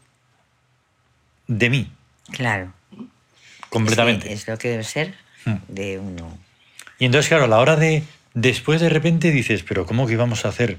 de 1.46 1.70
mí, 1.70 1.92
Claro. 2.33 2.72
Completamente. 3.78 4.32
Es 4.32 4.46
lo 4.48 4.56
que 4.58 4.68
debe 4.70 4.84
ser 4.84 5.14
Hmm. 5.44 5.58
de 5.68 5.98
uno. 6.00 6.36
Y 6.98 7.04
entonces, 7.04 7.28
claro, 7.28 7.44
a 7.44 7.48
la 7.48 7.58
hora 7.60 7.76
de 7.76 8.02
después 8.34 8.80
de 8.80 8.88
repente 8.88 9.30
dices, 9.30 9.62
pero 9.62 9.86
¿cómo 9.86 10.06
que 10.06 10.14
íbamos 10.14 10.44
a 10.44 10.48
hacer 10.48 10.78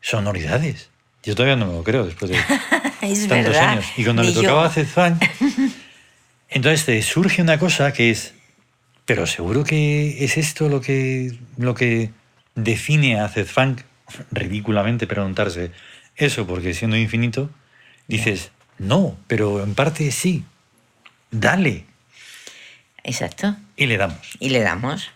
sonoridades? 0.00 0.90
Yo 1.22 1.34
todavía 1.34 1.56
no 1.56 1.66
me 1.66 1.72
lo 1.72 1.82
creo 1.84 2.04
después 2.06 2.30
de 2.30 2.36
es 3.02 3.26
tantos 3.28 3.52
verdad. 3.52 3.68
años. 3.70 3.86
Y 3.96 4.04
cuando 4.04 4.22
yo. 4.24 4.32
tocaba 4.34 4.66
a 4.66 4.70
Zedfang, 4.70 5.18
entonces 6.48 6.84
te 6.86 7.00
surge 7.02 7.42
una 7.42 7.58
cosa 7.58 7.92
que 7.92 8.10
es, 8.10 8.34
pero 9.04 9.26
seguro 9.26 9.64
que 9.64 10.24
es 10.24 10.36
esto 10.36 10.68
lo 10.68 10.80
que, 10.80 11.36
lo 11.56 11.74
que 11.74 12.10
define 12.54 13.20
a 13.20 13.28
Zedfang, 13.28 13.76
ridículamente 14.30 15.06
preguntarse 15.06 15.70
eso, 16.16 16.46
porque 16.46 16.74
siendo 16.74 16.96
infinito, 16.96 17.50
dices, 18.08 18.50
no, 18.78 19.16
pero 19.26 19.62
en 19.62 19.74
parte 19.74 20.10
sí, 20.10 20.44
dale, 21.30 21.84
Exacto. 23.04 23.56
y 23.76 23.86
le 23.86 23.96
damos. 23.96 24.36
Y 24.38 24.50
le 24.50 24.60
damos. 24.60 25.10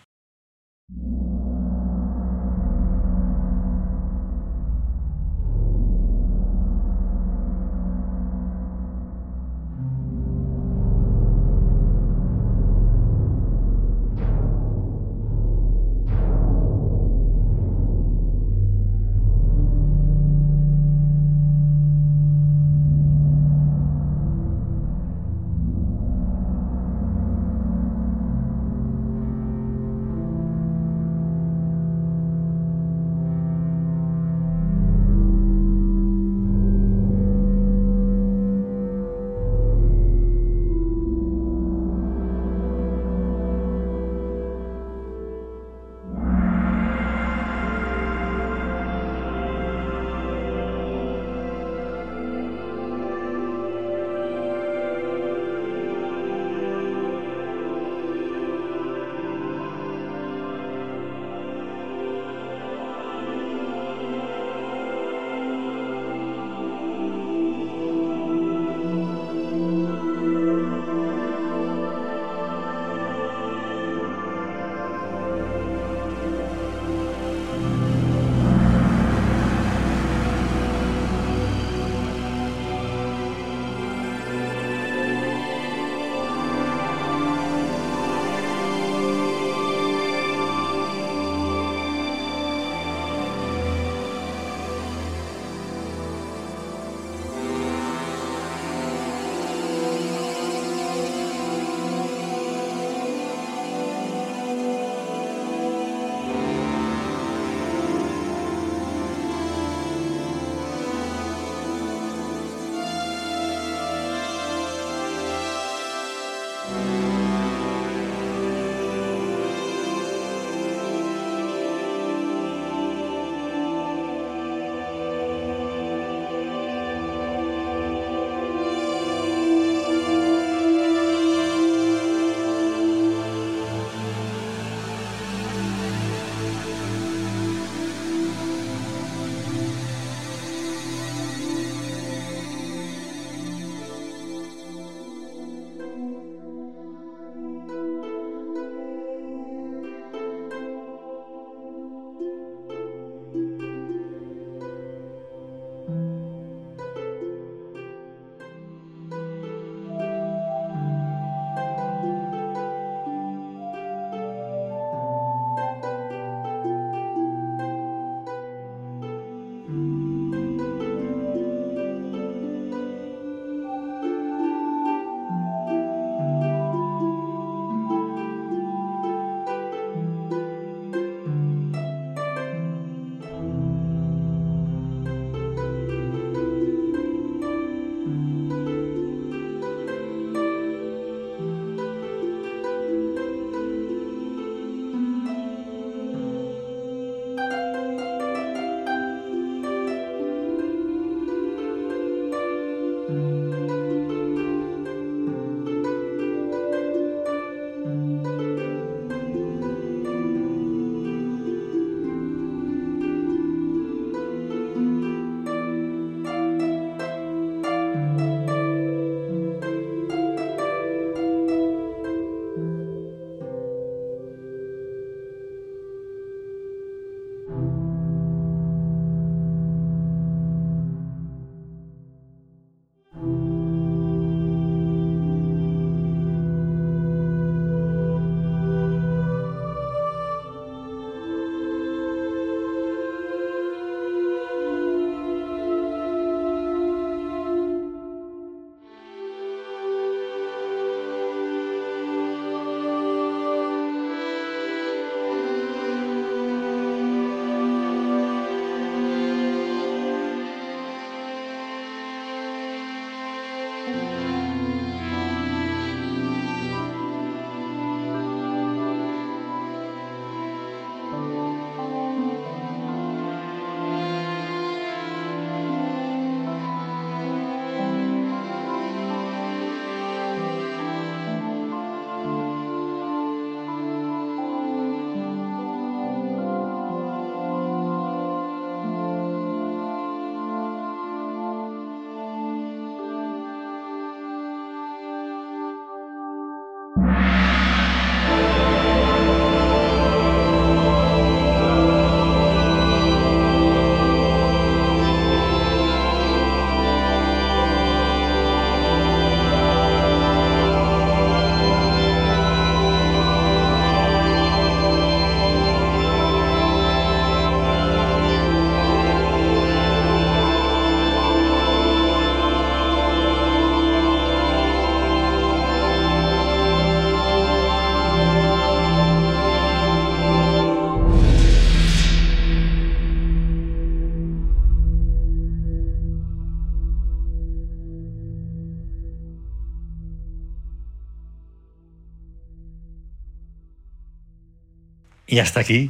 Y 345.33 345.39
hasta 345.39 345.61
aquí 345.61 345.89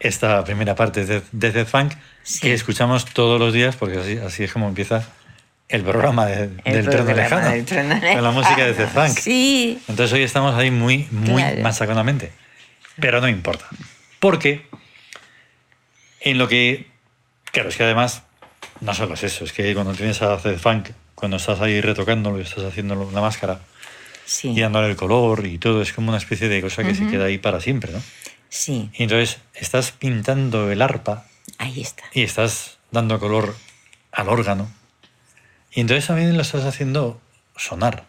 esta 0.00 0.42
primera 0.44 0.74
parte 0.74 1.04
de, 1.04 1.22
de 1.32 1.52
Zed 1.52 1.66
Funk 1.66 1.92
Sí. 2.22 2.40
que 2.40 2.54
escuchamos 2.54 3.04
todos 3.04 3.38
los 3.38 3.52
días 3.52 3.76
porque 3.76 3.98
así, 3.98 4.16
así 4.16 4.44
es 4.44 4.52
como 4.52 4.68
empieza 4.68 5.06
el 5.68 5.82
programa 5.82 6.24
de- 6.24 6.44
El 6.64 6.72
del 6.76 6.88
trono 6.88 7.04
programa 7.04 7.52
lejano. 7.52 7.90
del 8.00 8.14
Con 8.14 8.22
la 8.24 8.30
música 8.30 8.64
de 8.64 8.70
lejano. 8.72 8.88
Funk. 9.08 9.18
Sí. 9.18 9.78
Entonces 9.88 10.14
hoy 10.14 10.22
estamos 10.22 10.54
ahí 10.54 10.70
muy, 10.70 11.06
muy 11.10 11.42
Claro. 11.42 11.62
machaconamente. 11.62 12.32
Pero 12.98 13.20
no 13.20 13.28
importa. 13.28 13.66
Porque 14.18 14.66
en 16.20 16.38
lo 16.38 16.48
que. 16.48 16.86
Claro, 17.52 17.68
es 17.68 17.76
que 17.76 17.84
además 17.84 18.22
no 18.80 18.94
solo 18.94 19.12
es 19.14 19.24
eso, 19.24 19.44
es 19.44 19.52
que 19.52 19.74
cuando 19.74 19.92
tienes 19.92 20.22
a 20.22 20.38
Zed 20.38 20.58
Funk, 20.58 20.88
cuando 21.14 21.36
estás 21.36 21.60
ahí 21.60 21.80
retocándolo 21.82 22.38
y 22.38 22.42
estás 22.42 22.64
haciendo 22.64 23.10
la 23.12 23.20
máscara 23.20 23.60
Sí. 24.24 24.50
y 24.50 24.60
dándole 24.60 24.88
el 24.90 24.96
color 24.96 25.46
y 25.46 25.58
todo, 25.58 25.80
es 25.82 25.92
como 25.92 26.08
una 26.10 26.18
especie 26.18 26.48
de 26.48 26.60
cosa 26.60 26.82
que 26.84 26.94
se 26.94 27.06
queda 27.08 27.24
ahí 27.26 27.38
para 27.38 27.60
siempre, 27.60 27.92
¿no? 27.92 28.02
Sí. 28.48 28.90
Y 28.94 29.02
entonces 29.04 29.38
estás 29.54 29.92
pintando 29.92 30.70
el 30.70 30.80
arpa 30.82 31.26
Ahí 31.58 31.80
está. 31.80 32.04
y 32.12 32.22
estás 32.22 32.78
dando 32.90 33.18
color 33.20 33.54
al 34.12 34.28
órgano. 34.28 34.70
Y 35.72 35.80
entonces 35.80 36.06
también 36.06 36.34
lo 36.34 36.42
estás 36.42 36.64
haciendo 36.64 37.20
sonar. 37.56 38.06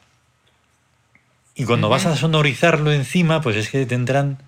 Y 1.55 1.65
cuando 1.65 1.89
vas 1.89 2.05
a 2.05 2.15
sonorizarlo 2.15 2.91
encima, 2.93 3.41
pues 3.41 3.57
es 3.57 3.69
que 3.69 3.85
tendrán 3.85 4.41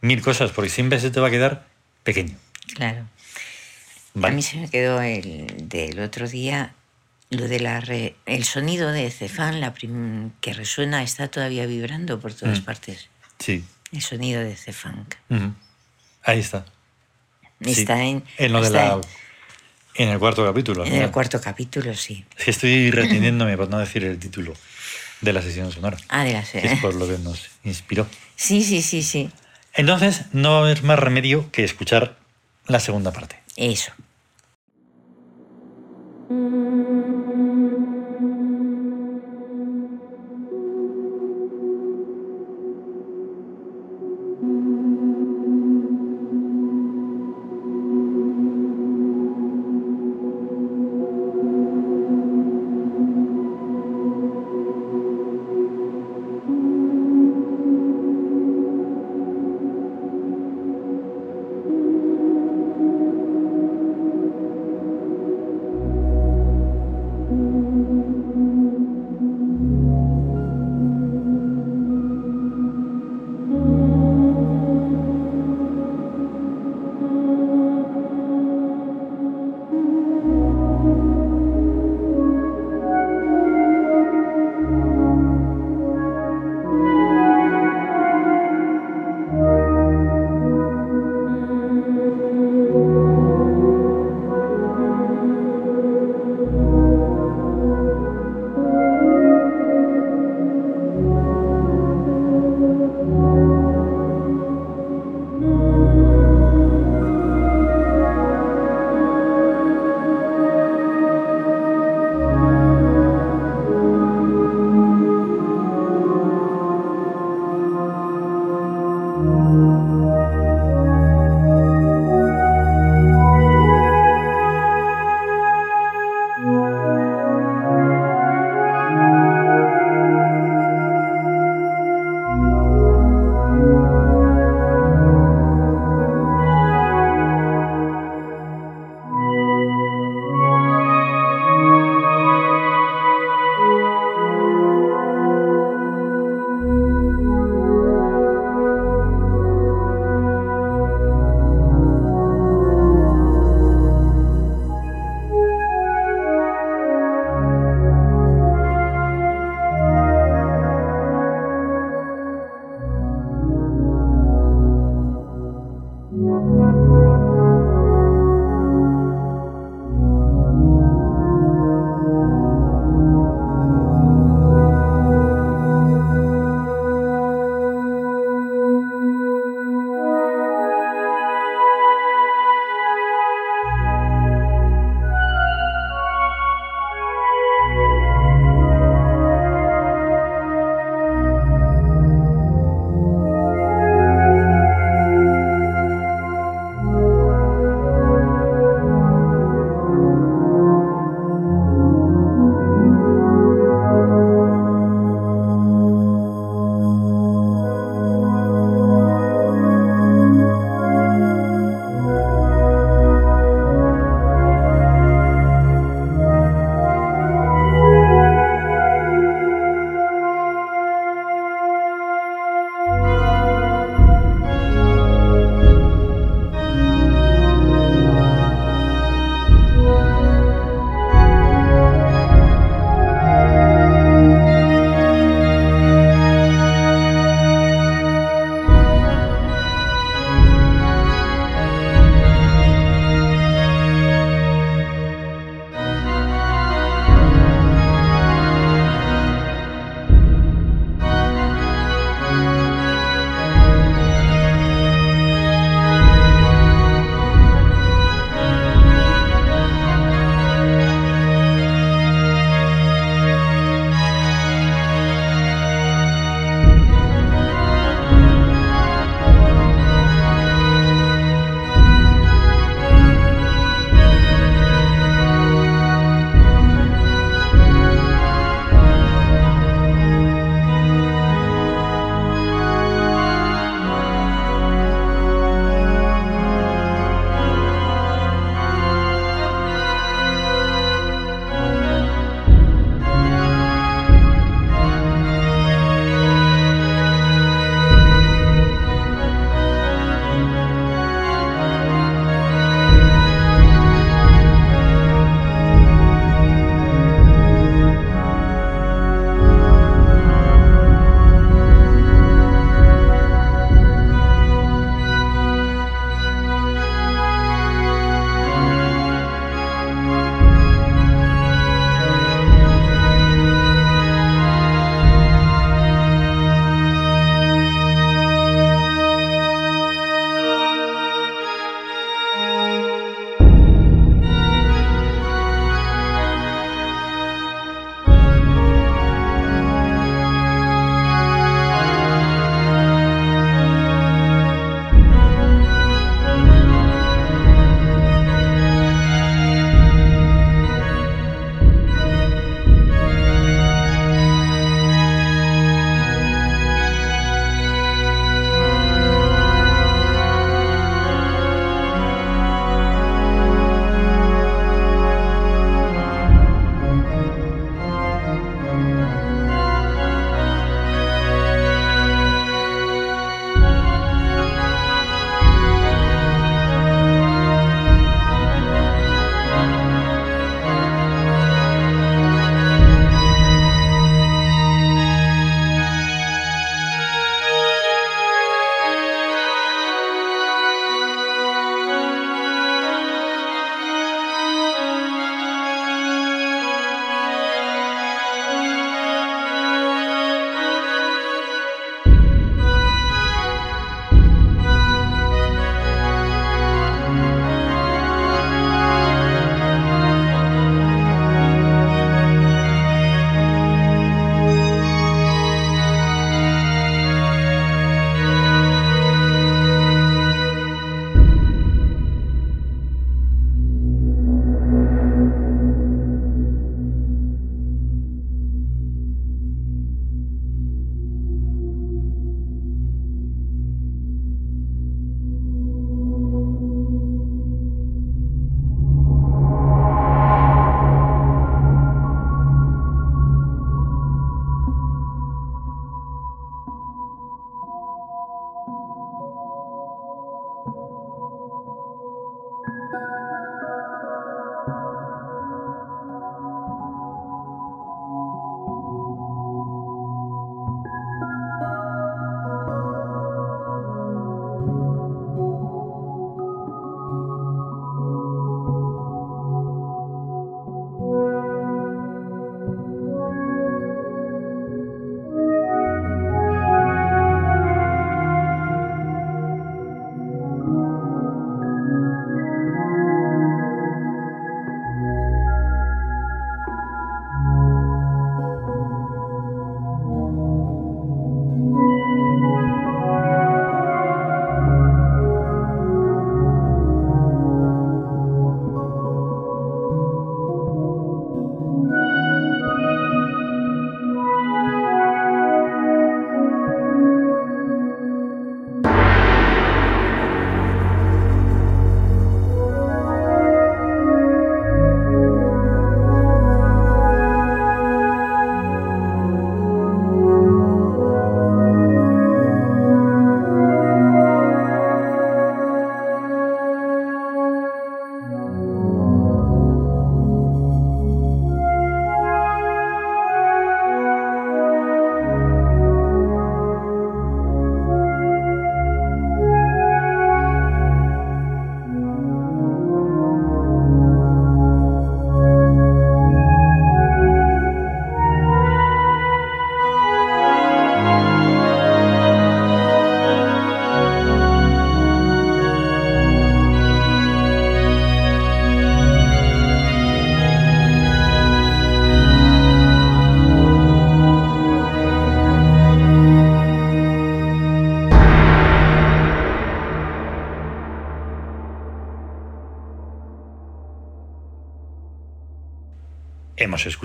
mil 0.00 0.20
cosas, 0.20 0.50
porque 0.50 0.68
siempre 0.70 0.98
se 0.98 1.10
te 1.10 1.20
va 1.20 1.28
a 1.28 1.30
quedar 1.30 1.66
pequeño. 2.02 2.36
Claro. 2.74 3.06
¿vale? 4.14 4.32
A 4.32 4.36
mí 4.36 4.42
se 4.42 4.56
me 4.58 4.68
quedó 4.68 5.00
el 5.00 5.68
del 5.68 6.00
otro 6.00 6.28
día 6.28 6.74
lo 7.30 7.48
de 7.48 7.60
la 7.60 7.80
re- 7.80 8.14
el 8.26 8.44
sonido 8.44 8.90
de 8.92 9.10
Cefán, 9.10 9.60
la 9.60 9.74
prim- 9.74 10.30
que 10.40 10.52
resuena, 10.54 11.02
está 11.02 11.28
todavía 11.28 11.66
vibrando 11.66 12.18
por 12.20 12.32
todas 12.34 12.60
Mm. 12.60 12.64
partes. 12.64 13.08
Sí. 13.38 13.64
El 13.92 14.02
sonido 14.02 14.42
de 14.42 14.56
Cefán. 14.56 15.06
Ujú. 15.30 15.52
Ahí 16.24 16.40
está. 16.40 16.64
Sí. 17.62 17.70
Está 17.80 18.02
en, 18.02 18.24
En 18.36 18.52
lo 18.52 18.60
de 18.60 18.66
está 18.66 18.88
la. 18.88 18.94
en- 18.94 19.00
En 19.94 20.08
el 20.10 20.18
cuarto 20.18 20.44
capítulo. 20.44 20.84
en 20.84 20.98
¿no? 20.98 21.04
el 21.04 21.10
cuarto 21.10 21.40
capítulo, 21.40 21.94
sí. 21.94 22.24
Es 22.36 22.44
que 22.44 22.50
estoy 22.50 22.90
reteniéndome 22.90 23.56
por 23.56 23.68
no 23.70 23.78
decir 23.78 24.04
el 24.04 24.18
título 24.18 24.52
de 25.22 25.32
la 25.32 25.40
sesión 25.40 25.72
sonora. 25.72 25.96
Ah, 26.08 26.24
de 26.24 26.34
la 26.34 26.42
que 26.42 26.58
es 26.58 26.80
por 26.80 26.94
lo 26.94 27.06
que 27.08 27.16
nos 27.18 27.48
inspiró. 27.64 28.06
Sí, 28.34 28.62
sí, 28.62 28.82
sí, 28.82 29.02
sí. 29.02 29.30
Entonces, 29.72 30.22
no 30.32 30.50
va 30.52 30.56
a 30.58 30.60
haber 30.62 30.82
más 30.82 30.98
remedio 30.98 31.50
que 31.52 31.64
escuchar 31.64 32.18
la 32.66 32.80
segunda 32.80 33.12
parte. 33.12 33.40
Eso. 33.56 33.92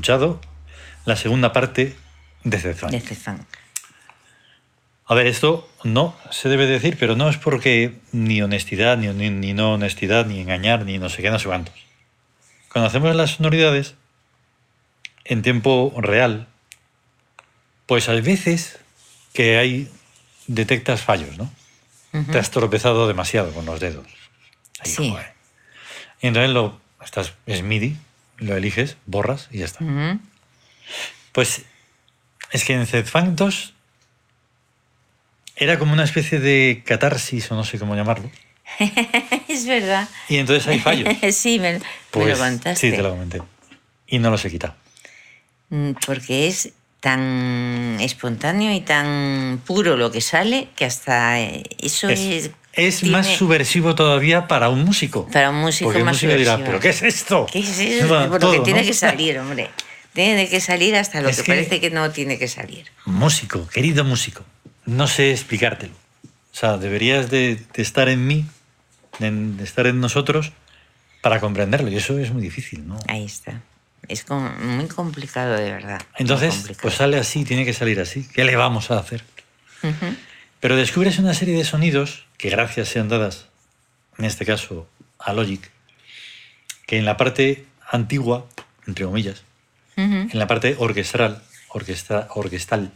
Escuchado 0.02 0.42
la 1.06 1.16
segunda 1.16 1.54
parte 1.54 1.96
de 2.44 2.58
Zedfang. 2.60 2.90
De 2.90 3.02
Cefán. 3.02 3.46
A 5.06 5.14
ver, 5.14 5.28
esto 5.28 5.70
no 5.84 6.16
se 6.32 6.50
debe 6.50 6.66
decir, 6.66 6.98
pero 7.00 7.16
no 7.16 7.30
es 7.30 7.38
porque 7.38 8.00
ni 8.12 8.42
honestidad, 8.42 8.98
ni, 8.98 9.08
ni- 9.10 9.30
ni 9.30 9.54
no 9.54 9.74
honestidad, 9.74 10.26
ni 10.26 10.40
engañar, 10.40 10.86
ni 10.86 10.98
no 10.98 11.08
sé 11.10 11.22
qué, 11.22 11.30
no 11.30 11.38
sé 11.38 11.46
cuántos. 11.50 11.76
Cuando 12.72 12.88
hacemos 12.88 13.16
las 13.16 13.36
sonoridades 13.36 13.94
en 15.26 15.44
tiempo 15.44 15.94
real, 15.98 16.48
pues 17.86 18.10
hay 18.10 18.22
veces 18.22 18.80
que 19.34 19.58
hay 19.60 19.88
detectas 20.48 21.02
fallos, 21.02 21.38
¿no? 21.38 21.52
Ujú. 22.14 22.32
Te 22.32 22.40
has 22.40 22.50
tropezado 22.50 23.08
demasiado 23.08 23.54
con 23.54 23.66
los 23.68 23.80
dedos. 23.80 24.08
Ahí, 24.80 24.90
Sí. 24.92 25.10
joder. 25.12 25.34
Y 26.22 26.28
entonces 26.28 26.50
lo 26.52 26.80
estás 27.04 27.34
es 27.46 27.62
MIDI, 27.62 27.98
lo 28.42 28.58
eliges, 28.58 28.98
borras 29.06 29.48
y 29.52 29.60
ya 29.60 29.66
está. 29.66 29.80
Pues 31.32 31.62
es 32.52 32.66
que 32.66 32.74
en 32.74 32.86
Zedfang 32.86 33.36
2 33.36 33.74
era 35.56 35.80
como 35.80 35.94
una 35.94 36.04
especie 36.04 36.40
de 36.40 36.84
catarsis 36.86 37.50
o 37.52 37.56
no 37.56 37.64
sé 37.64 37.80
cómo 37.80 37.96
llamarlo. 37.96 38.30
Es 39.48 39.66
verdad. 39.66 40.08
Y 40.28 40.38
entonces 40.38 40.68
hay 40.68 40.80
fallos. 40.80 41.10
sí, 41.36 41.60
me, 41.60 41.74
me 41.74 41.82
Pues, 42.10 42.38
lo 42.38 42.44
contaste. 42.44 42.90
Sí, 42.90 42.96
te 42.96 43.02
lo 43.02 43.12
comenté. 43.12 43.42
Y 44.08 44.20
no 44.20 44.30
los 44.32 44.44
he 44.44 44.50
quitado. 44.50 44.76
Mm, 45.70 45.92
Porque 46.06 46.48
es 46.48 46.72
tan 47.00 47.98
espontáneo 48.00 48.72
y 48.74 48.82
tan 48.82 49.62
puro 49.66 49.98
lo 49.98 50.12
que 50.12 50.22
sale 50.22 50.70
que 50.76 50.86
hasta 50.86 51.40
eh, 51.42 51.64
eso 51.80 52.10
es. 52.10 52.20
Es, 52.20 52.52
es 52.74 53.04
más 53.06 53.28
subversivo 53.28 53.96
todavía 53.96 54.48
para 54.48 54.70
un 54.70 54.84
músico. 54.86 55.28
Para 55.28 55.50
un 55.50 55.58
músico 55.58 55.86
Porque 55.88 56.00
el 56.00 56.06
más 56.06 56.16
músico 56.16 56.34
dirá, 56.34 56.54
subversivo. 56.54 56.66
¿pero 56.68 56.80
qué 56.80 56.90
es 56.90 57.02
esto? 57.02 57.46
¿Qué 57.52 57.60
es 57.60 57.80
eso? 57.80 58.08
Bueno, 58.08 58.40
todo, 58.40 58.52
que 58.54 58.60
tiene 58.62 58.82
¿no? 58.82 58.86
que 58.88 58.94
salir, 58.94 59.40
hombre. 59.40 59.70
Tiene 60.14 60.50
que 60.50 60.60
salir 60.60 60.96
hasta 60.96 61.22
lo 61.22 61.30
Es 61.30 61.38
que, 61.38 61.44
que- 61.44 61.52
parece 61.54 61.80
que 61.80 61.90
no 61.90 62.12
tiene 62.12 62.38
que 62.38 62.48
salir. 62.48 62.86
Músico, 63.06 63.68
querido 63.68 64.04
músico. 64.04 64.44
No 64.86 65.08
sé 65.08 65.32
explicártelo. 65.32 65.94
O 66.24 66.56
sea, 66.56 66.78
deberías 66.78 67.30
de, 67.30 67.56
de 67.74 67.82
estar 67.82 68.10
en 68.10 68.28
mí, 68.28 68.46
de, 69.20 69.32
de 69.32 69.64
estar 69.64 69.88
en 69.88 70.00
nosotros, 70.02 70.52
para 71.22 71.40
comprenderlo. 71.40 71.90
Y 71.90 71.96
eso 71.96 72.18
es 72.20 72.32
muy 72.32 72.42
difícil, 72.42 72.86
¿no? 72.88 73.00
Ahí 73.08 73.24
está. 73.26 73.62
Es 74.10 74.24
como 74.26 74.50
muy 74.50 74.88
complicado, 74.88 75.56
de 75.56 75.72
verdad. 75.72 76.02
Entonces, 76.18 76.72
pues 76.82 76.96
sale 76.96 77.18
así, 77.18 77.46
tiene 77.46 77.64
que 77.64 77.72
salir 77.74 78.00
así. 78.02 78.28
¿Qué 78.34 78.44
le 78.44 78.56
vamos 78.58 78.92
a 78.92 78.98
hacer? 79.00 79.24
Ujú. 79.84 80.16
Pero 80.62 80.76
descubres 80.78 81.20
una 81.20 81.34
serie 81.34 81.58
de 81.58 81.66
sonidos 81.66 82.26
que 82.38 82.50
gracias 82.50 82.88
sean 82.88 83.10
dadas, 83.10 83.48
en 84.18 84.26
este 84.26 84.46
caso, 84.46 84.88
a 85.20 85.34
Logic, 85.34 85.70
que 86.88 86.98
en 86.98 87.06
la 87.06 87.18
parte 87.18 87.66
antigua, 87.90 88.48
entre 88.88 89.06
comillas, 89.06 89.44
en 89.98 90.30
la 90.34 90.48
parte 90.48 90.76
orquestral, 90.80 91.44
orquesta, 91.70 92.28
orquestal, 92.36 92.92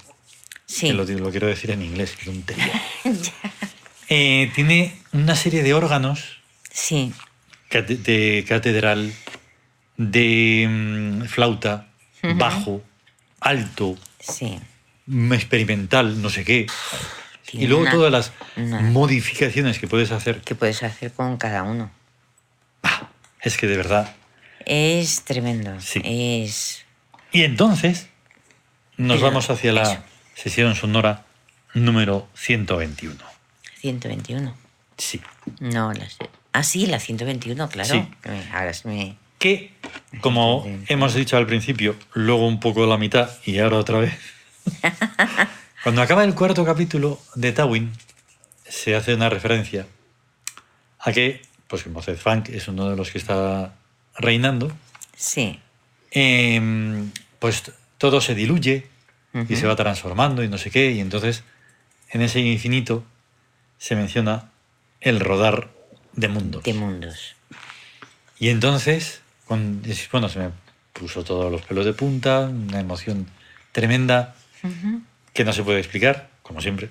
Sí. 0.68 0.88
que 0.88 0.94
lo, 0.94 1.04
lo 1.06 1.30
quiero 1.30 1.46
decir 1.48 1.70
en 1.72 1.82
inglés, 1.84 2.16
que 2.16 2.26
tontería, 2.26 2.82
eh, 4.10 4.52
tiene 4.56 4.96
una 5.12 5.36
serie 5.36 5.62
de 5.62 5.74
órganos 5.76 6.40
Sí. 6.72 7.14
de 7.70 8.46
catedral, 8.48 9.14
de 9.98 10.68
mm, 10.70 11.26
flauta, 11.26 11.88
bajo, 12.36 12.82
alto, 13.40 13.98
Sí. 14.20 14.58
experimental, 15.32 16.22
no 16.22 16.30
sé 16.30 16.44
qué. 16.44 16.66
Y 17.52 17.68
luego 17.68 17.84
una- 17.84 17.92
todas 17.92 18.12
las 18.12 18.32
una- 18.58 18.82
modificaciones 18.82 19.80
que 19.80 19.88
puedes 19.88 20.12
hacer. 20.12 20.42
¿Qué 20.42 20.56
puedes 20.56 20.82
hacer 20.84 21.12
con 21.14 21.38
cada 21.38 21.64
uno? 21.64 21.92
Es 23.42 23.58
que 23.58 23.68
de 23.68 23.78
verdad. 23.78 24.16
Es 24.66 25.24
tremendo. 25.24 25.80
Sí. 25.80 26.02
Es. 26.04 26.86
Y 27.32 27.44
entonces 27.44 28.08
nos 28.98 29.18
Pero 29.18 29.28
vamos 29.28 29.50
hacia 29.50 29.72
la 29.72 29.84
eso. 29.84 30.04
sesión 30.34 30.74
sonora 30.76 31.26
número 31.74 32.28
121. 32.34 33.24
121. 33.82 34.56
Sí. 34.98 35.22
No, 35.60 35.94
la 35.94 36.10
sé. 36.10 36.30
Ah, 36.54 36.64
sí, 36.64 36.88
la 36.88 37.00
121, 37.00 37.70
claro. 37.70 37.90
Sí. 37.94 38.08
Me- 38.28 38.52
Ahora 38.52 38.72
me. 38.86 39.18
Que, 39.38 39.74
como 40.22 40.64
121. 40.64 40.86
hemos 40.88 41.14
dicho 41.14 41.38
al 41.38 41.46
principio, 41.46 41.96
luego 42.14 42.48
un 42.48 42.60
poco 42.60 42.86
la 42.88 42.98
mitad 42.98 43.30
y 43.46 43.60
ahora 43.60 43.78
otra 43.78 44.00
vez. 44.00 44.14
Cuando 45.86 46.02
acaba 46.02 46.24
el 46.24 46.34
cuarto 46.34 46.66
capítulo 46.66 47.22
de 47.36 47.52
Tawin, 47.52 47.92
se 48.68 48.96
hace 48.96 49.14
una 49.14 49.30
referencia 49.30 49.86
a 50.98 51.12
que, 51.12 51.44
pues 51.68 51.84
como 51.84 52.02
Zed 52.02 52.18
Funk 52.18 52.50
es 52.50 52.68
uno 52.68 52.90
de 52.90 52.96
los 52.96 53.12
que 53.12 53.20
está 53.20 53.76
reinando, 54.18 54.72
Sí. 55.16 55.60
em, 56.10 57.12
pues 57.38 57.72
todo 58.00 58.20
se 58.20 58.34
diluye 58.34 58.88
y 59.48 59.56
se 59.56 59.68
va 59.68 59.76
transformando 59.76 60.44
y 60.44 60.48
no 60.48 60.58
sé 60.58 60.72
qué, 60.72 60.90
y 60.92 61.02
entonces 61.02 61.44
en 62.10 62.24
ese 62.24 62.40
infinito 62.40 63.04
se 63.78 63.96
menciona 63.96 64.50
el 65.02 65.20
rodar 65.20 65.70
de 66.14 66.30
mundos. 66.30 66.64
De 66.64 66.74
mundos. 66.74 67.36
Y 68.40 68.50
entonces, 68.50 69.22
con- 69.46 69.84
bueno, 70.12 70.30
se 70.30 70.40
me 70.40 70.50
puso 70.94 71.24
todos 71.24 71.52
los 71.52 71.62
pelos 71.62 71.86
de 71.86 71.94
punta, 71.94 72.40
una 72.48 72.80
emoción 72.80 73.28
tremenda 73.72 74.34
Ujú. 74.64 75.04
Que 75.36 75.44
no 75.44 75.54
se 75.54 75.62
puede 75.64 75.80
explicar, 75.80 76.30
como 76.42 76.62
siempre. 76.62 76.90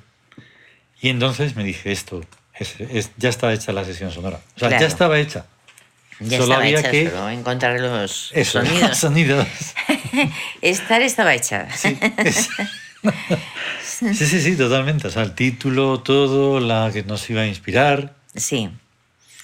Y 1.00 1.08
entonces 1.08 1.56
me 1.56 1.64
dije, 1.64 1.90
esto, 1.90 2.24
es, 2.54 2.76
es- 2.78 3.10
ya 3.16 3.30
está 3.30 3.52
hecha 3.52 3.72
la 3.72 3.84
sesión 3.84 4.12
sonora. 4.12 4.36
O 4.56 4.58
sea, 4.60 4.68
Claro. 4.68 4.82
ya 4.82 4.86
estaba 4.86 5.18
hecha. 5.18 5.46
Ya 6.20 6.38
Solo 6.38 6.42
estaba 6.44 6.60
había 6.62 6.78
hecha, 6.78 6.90
que- 6.92 7.10
solo 7.10 7.30
encontrar 7.30 7.80
los 7.80 8.30
Eso, 8.32 8.62
sonidos. 8.64 8.96
sonidos. 8.98 9.48
Estar 10.62 11.02
estaba 11.02 11.34
hecha. 11.34 11.68
Sí, 11.76 11.98
es- 12.18 12.48
sí, 13.82 14.14
sí, 14.26 14.40
sí, 14.40 14.56
totalmente. 14.56 15.08
O 15.08 15.10
sea, 15.10 15.22
el 15.22 15.34
título, 15.34 16.00
todo, 16.00 16.60
la 16.60 16.90
que 16.92 17.02
nos 17.02 17.28
iba 17.30 17.42
a 17.42 17.46
inspirar. 17.46 18.14
Sí. 18.36 18.70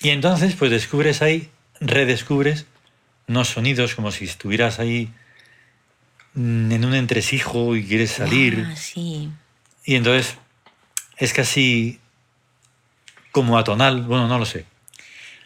Y 0.03 0.11
entonces, 0.11 0.55
pues 0.55 0.70
descubres 0.70 1.22
ahí, 1.22 1.51
redescubres 1.80 2.66
unos 3.28 3.48
sonidos 3.48 3.94
como 3.94 4.11
si 4.12 4.24
estuvieras 4.26 4.78
ahí 4.78 5.11
en 6.35 6.85
un 6.85 6.95
entresijo 6.95 7.76
y 7.76 7.85
quieres 7.85 8.12
salir. 8.12 8.66
Ah, 8.68 8.76
sí. 8.76 9.31
Y 9.85 9.95
entonces 9.97 10.37
es 11.16 11.33
casi 11.33 11.99
como 13.33 13.59
atonal, 13.59 14.03
bueno, 14.03 14.28
no 14.28 14.39
lo 14.39 14.47
sé. 14.47 14.64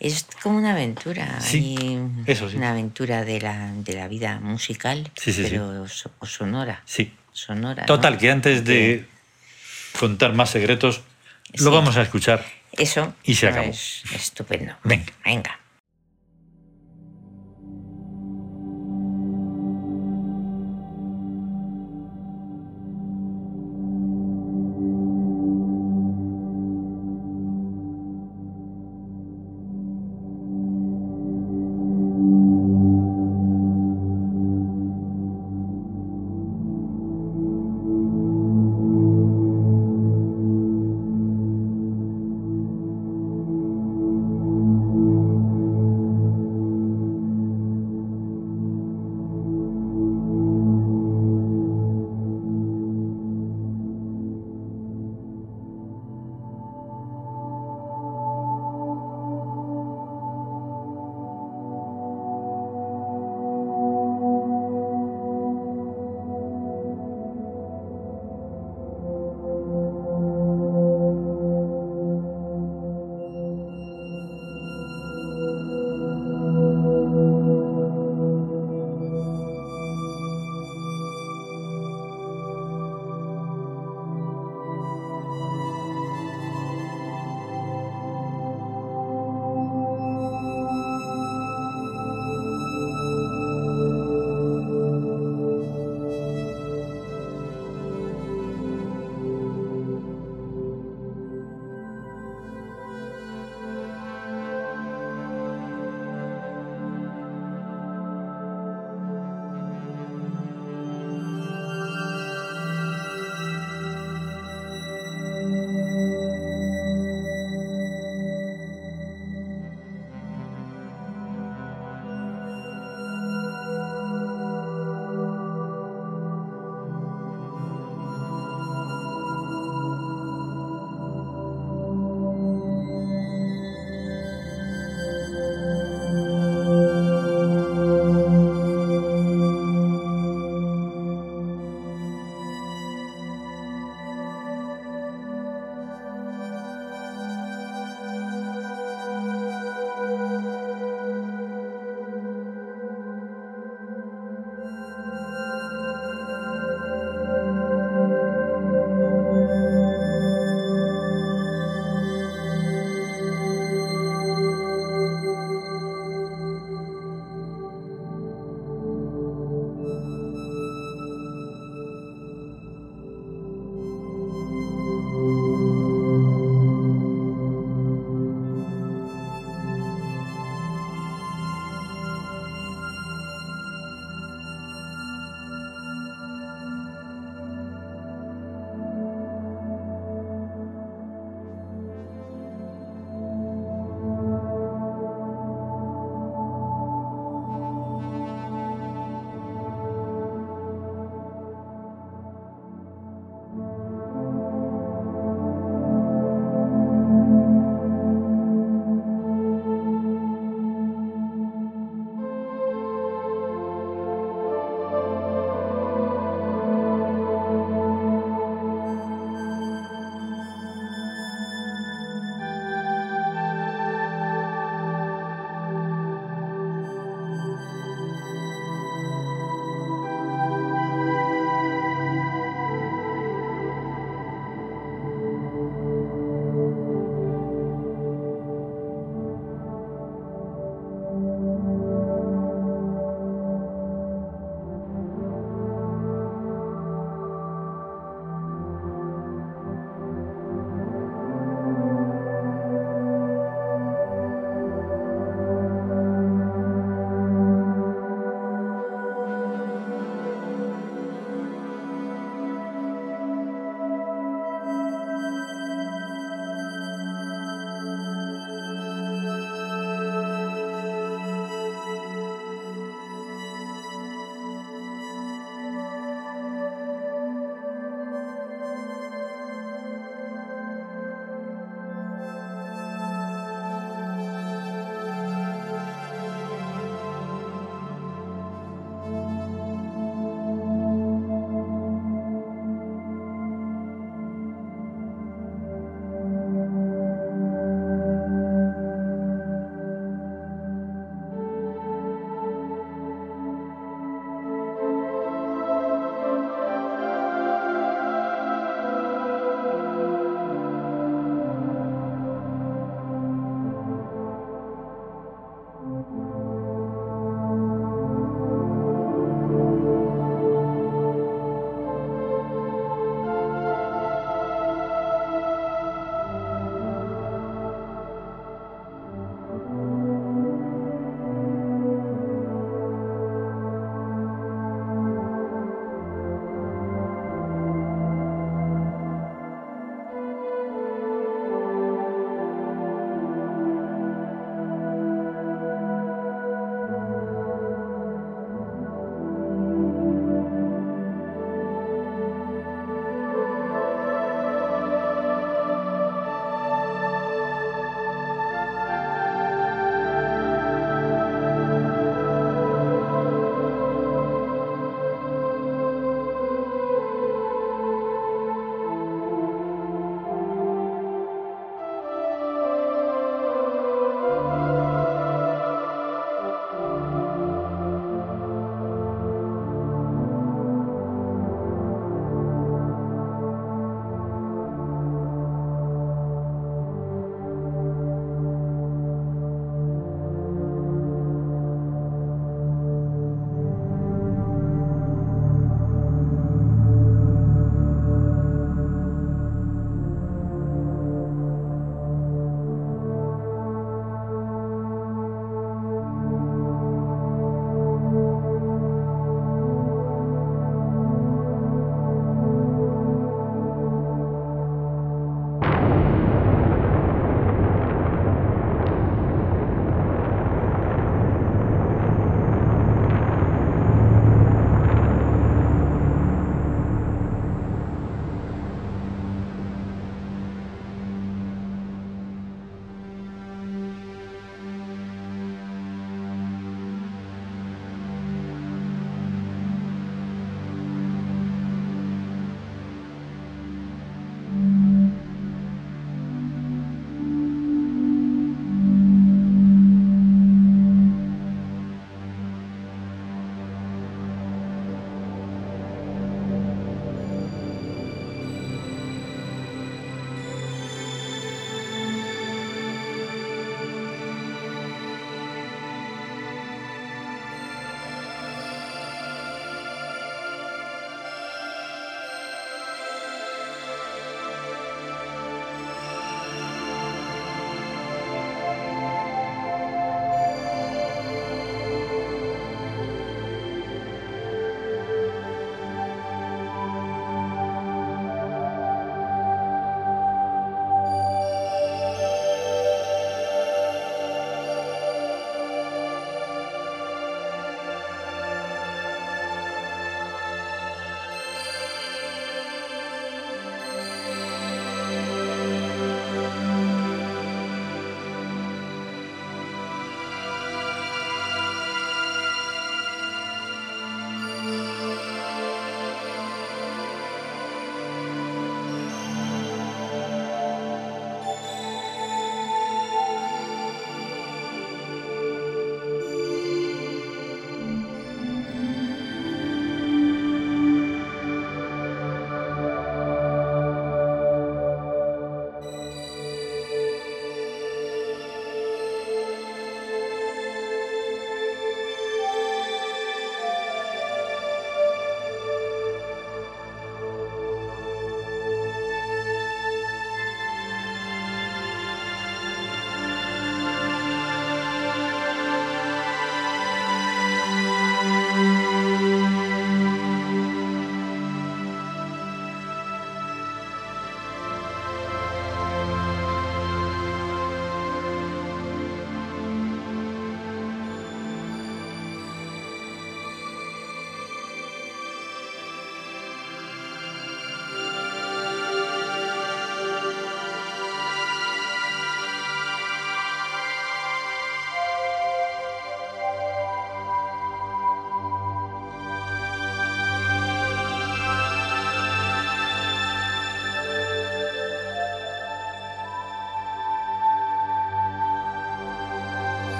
Es 0.00 0.26
como 0.42 0.58
una 0.58 0.72
aventura. 0.72 1.40
Sí, 1.40 1.98
eso 2.26 2.48
sí. 2.48 2.56
Una 2.56 2.70
aventura 2.70 3.24
de 3.24 3.40
la, 3.40 3.72
de 3.72 3.94
la 3.94 4.06
vida 4.06 4.38
musical, 4.40 5.10
Sí, 5.16 5.32
sí, 5.32 5.42
pero 5.42 5.84
o 6.20 6.26
sonora. 6.26 6.82
Sí. 6.84 7.12
Sonora. 7.32 7.82
¿no? 7.82 7.86
Total, 7.86 8.16
que 8.18 8.30
antes 8.30 8.64
de 8.64 9.06
contar 9.98 10.34
más 10.34 10.50
secretos, 10.50 11.02
lo 11.54 11.70
vamos 11.70 11.96
a 11.96 12.02
escuchar. 12.02 12.44
Eso 12.72 13.14
Y 13.24 13.34
se 13.34 13.48
acabó. 13.48 13.70
es 13.70 14.02
estupendo. 14.14 14.76
Venga. 14.84 15.12
Venga. 15.24 15.58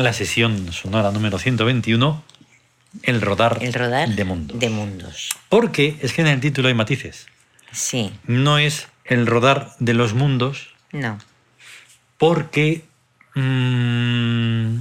La 0.00 0.12
sesión 0.14 0.72
sonora 0.72 1.10
número 1.12 1.38
121, 1.38 2.24
el 3.02 3.20
rodar, 3.20 3.58
El 3.60 3.74
rodar 3.74 4.08
de 4.08 4.24
mundos. 4.24 4.58
de 4.58 4.70
mundos. 4.70 5.28
Porque 5.50 5.98
es 6.00 6.12
que 6.14 6.22
en 6.22 6.28
el 6.28 6.40
título 6.40 6.68
hay 6.68 6.74
matices. 6.74 7.26
Sí, 7.70 8.10
No 8.26 8.56
es 8.58 8.88
el 9.04 9.26
rodar 9.26 9.72
de 9.78 9.92
los 9.94 10.14
mundos, 10.14 10.70
no. 10.92 11.18
porque... 12.16 12.82
mm, 13.34 14.76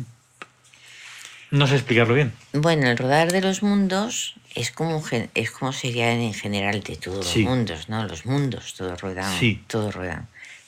no 1.51 1.67
sé 1.67 1.75
explicarlo 1.75 2.13
bien. 2.13 2.31
Bueno, 2.53 2.87
el 2.89 2.97
rodar 2.97 3.31
de 3.31 3.41
los 3.41 3.61
mundos 3.61 4.35
es 4.55 4.71
como, 4.71 5.01
gen- 5.01 5.29
es 5.35 5.51
como 5.51 5.73
sería 5.73 6.11
en 6.13 6.33
general 6.33 6.81
de 6.81 6.95
todos 6.95 7.27
Sí. 7.27 7.41
los 7.43 7.49
mundos, 7.49 7.89
¿no? 7.89 8.05
Los 8.07 8.25
mundos, 8.25 8.73
todos 8.75 9.01
ruedan, 9.01 9.37
Sí. 9.37 9.61
todos 9.67 9.93
ruedan. 9.93 10.27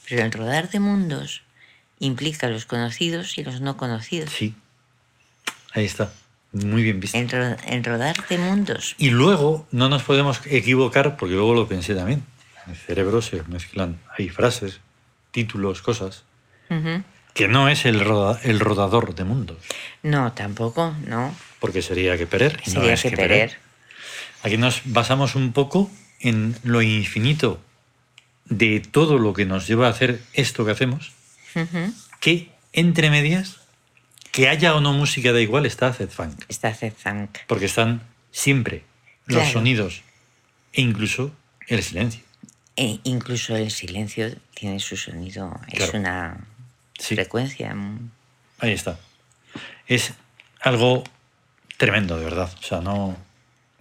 Pero 0.10 0.24
el 0.26 0.32
rodar 0.32 0.70
de 0.70 0.80
mundos 0.82 1.44
implica 2.02 2.50
los 2.50 2.66
conocidos 2.66 3.38
y 3.38 3.44
los 3.46 3.62
no 3.62 3.78
conocidos. 3.78 4.30
Sí. 4.32 4.54
Ahí 5.74 5.86
está. 5.86 6.12
Muy 6.52 6.84
bien 6.84 7.00
visto. 7.00 7.18
El, 7.18 7.30
ro- 7.30 7.56
el 7.66 7.84
rodar 7.84 8.28
de 8.28 8.38
mundos. 8.38 8.96
Y 8.98 9.10
luego 9.12 9.66
no 9.72 9.88
nos 9.88 10.04
podemos 10.04 10.42
equivocar, 10.46 11.16
porque 11.16 11.36
luego 11.36 11.54
lo 11.54 11.68
pensé 11.68 11.96
también. 11.96 12.24
En 12.66 12.74
el 12.74 12.78
cerebro 12.78 13.22
se 13.22 13.42
mezclan, 13.44 14.00
hay 14.18 14.28
frases, 14.30 14.82
títulos, 15.32 15.82
cosas, 15.82 16.24
que 17.34 17.48
no 17.48 17.70
es 17.70 17.86
el, 17.86 18.00
roda- 18.02 18.40
el 18.44 18.60
rodador 18.60 19.16
de 19.16 19.24
mundos, 19.24 19.58
No, 20.04 20.34
tampoco, 20.34 20.94
no. 21.08 21.34
porque 21.60 21.82
sería 21.82 22.18
que 22.18 22.28
no 22.68 22.74
Sería 22.82 22.94
es 22.94 23.02
que 23.02 23.12
perer. 23.12 23.58
Aquí 24.44 24.58
nos 24.58 24.82
basamos 24.86 25.36
un 25.36 25.54
poco 25.54 25.90
en 26.20 26.56
lo 26.64 26.82
infinito 26.82 27.60
de 28.46 28.80
todo 28.82 29.18
lo 29.20 29.34
que 29.34 29.46
nos 29.46 29.68
lleva 29.68 29.88
a 29.88 29.92
hacer 29.92 30.22
esto 30.34 30.66
que 30.66 30.72
hacemos, 30.72 31.14
Que 32.20 32.52
entre 32.74 33.10
medias, 33.10 33.58
que 34.32 34.48
haya 34.48 34.76
o 34.76 34.82
no 34.82 34.94
música 34.94 35.32
da 35.34 35.42
igual, 35.42 35.66
está 35.66 35.92
Zed 35.94 36.10
Funk, 36.10 36.46
Está 36.48 36.74
Zezank. 36.74 37.40
porque 37.48 37.66
están 37.66 38.02
siempre 38.32 38.84
los 39.26 39.40
Claro. 39.44 39.52
sonidos 39.54 40.02
e 40.74 40.82
incluso 40.82 41.32
el 41.68 41.84
silencio. 41.84 42.22
E 42.78 43.00
incluso 43.04 43.56
el 43.56 43.70
silencio 43.72 44.34
tiene 44.56 44.80
su 44.80 44.96
sonido. 44.96 45.60
Es 45.68 45.94
una 45.94 46.38
Sí. 46.98 47.16
frecuencia. 47.16 47.76
Ahí 48.60 48.72
está. 48.72 48.98
Es 49.88 50.14
algo 50.62 51.04
tremendo, 51.78 52.18
de 52.18 52.24
verdad. 52.24 52.50
O 52.60 52.64
sea, 52.64 52.80
no 52.80 53.18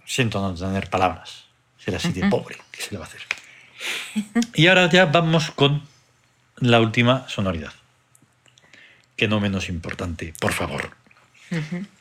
siento 0.05 0.41
no 0.41 0.53
tener 0.53 0.89
palabras. 0.89 1.45
Ser 1.77 1.95
así 1.95 2.11
de 2.11 2.27
pobre, 2.29 2.57
¿qué 2.71 2.81
se 2.81 2.91
le 2.91 2.97
va 2.97 3.05
a 3.05 3.07
hacer? 3.07 3.21
Y 4.53 4.67
ahora 4.67 4.89
ya 4.89 5.05
vamos 5.05 5.49
con 5.51 5.81
la 6.61 6.79
última 6.79 7.27
sonoridad. 7.27 7.73
Que 9.17 9.27
no 9.27 9.39
menos 9.39 9.69
importante, 9.69 10.33
por 10.39 10.53
favor. 10.53 10.91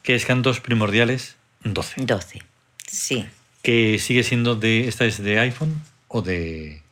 Que 0.02 0.14
es 0.14 0.24
Cantos 0.24 0.60
Primordiales 0.60 1.36
12. 1.64 2.02
12. 2.04 2.42
Sí. 2.86 3.26
Que 3.62 3.98
sigue 3.98 4.22
siendo 4.22 4.54
de. 4.54 4.86
¿Esta 4.88 5.04
es 5.04 5.22
de 5.22 5.40
iPhone 5.40 5.82
o 6.08 6.22
de. 6.22 6.82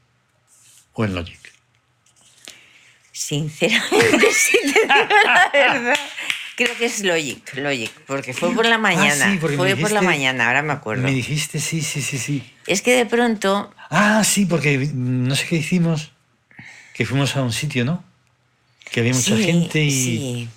o 0.95 1.05
en 1.05 1.15
Logic? 1.15 1.39
Sinceramente, 3.13 4.27
sí 4.33 4.59
te 4.63 4.81
digo 4.81 5.07
la 5.25 5.51
verdad. 5.53 5.95
Creo 6.57 6.77
que 6.77 6.87
es 6.87 7.05
Logic, 7.05 7.55
Logic, 7.57 7.91
porque 8.07 8.35
fue 8.35 8.53
por 8.53 8.67
la 8.67 8.79
mañana. 8.79 9.27
Ah, 9.27 9.33
sí, 9.33 9.39
porque 9.41 9.57
me 9.57 9.75
fue 9.75 9.77
por 9.77 9.93
la 9.93 10.03
mañana, 10.03 10.49
ahora 10.49 10.63
me 10.63 10.73
acuerdo. 10.73 11.05
Me 11.05 11.13
dijiste, 11.13 11.61
sí, 11.61 11.83
sí, 11.83 12.03
sí, 12.03 12.19
sí. 12.19 12.43
Es 12.67 12.83
que 12.83 12.97
de 12.97 13.07
pronto, 13.07 13.73
Ah, 13.91 14.25
sí, 14.25 14.45
porque 14.45 14.91
no 14.93 15.37
sé 15.37 15.47
qué 15.47 15.57
hicimos, 15.57 16.11
que 16.99 17.07
fuimos 17.07 17.35
a 17.37 17.43
un 17.43 17.53
sitio, 17.53 17.85
¿no? 17.87 18.05
Que 18.91 19.01
había 19.01 19.15
mucha 19.15 19.37
sí, 19.37 19.45
gente 19.45 19.83
y, 19.85 19.91
sí. 19.91 20.49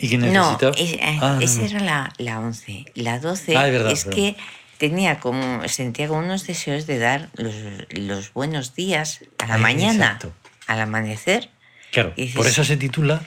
y 0.00 0.08
que 0.10 0.18
No, 0.18 0.26
necesitaba... 0.26 0.76
es- 0.76 0.92
eh, 0.94 1.18
Ah, 1.22 1.36
no, 1.36 1.40
esa 1.40 1.60
no. 1.60 1.66
era 1.66 1.80
la, 1.80 2.12
la 2.18 2.40
11. 2.40 2.84
La 2.94 3.18
12 3.20 3.56
Ah, 3.56 3.66
es 3.68 3.72
verdad, 3.72 3.92
es 3.92 4.04
que 4.04 4.36
tenía 4.78 5.20
como, 5.20 5.66
sentía 5.68 6.08
como 6.08 6.20
unos 6.20 6.46
deseos 6.46 6.86
de 6.86 6.98
dar 6.98 7.30
los, 7.36 7.54
los 7.90 8.32
buenos 8.34 8.74
días 8.74 9.20
a 9.38 9.46
la 9.46 9.54
Ay, 9.54 9.60
mañana, 9.62 10.04
exacto. 10.06 10.32
al 10.66 10.80
amanecer. 10.80 11.48
Claro, 11.92 12.12
dices- 12.16 12.34
por 12.34 12.46
eso 12.48 12.64
se 12.64 12.76
titula 12.76 13.22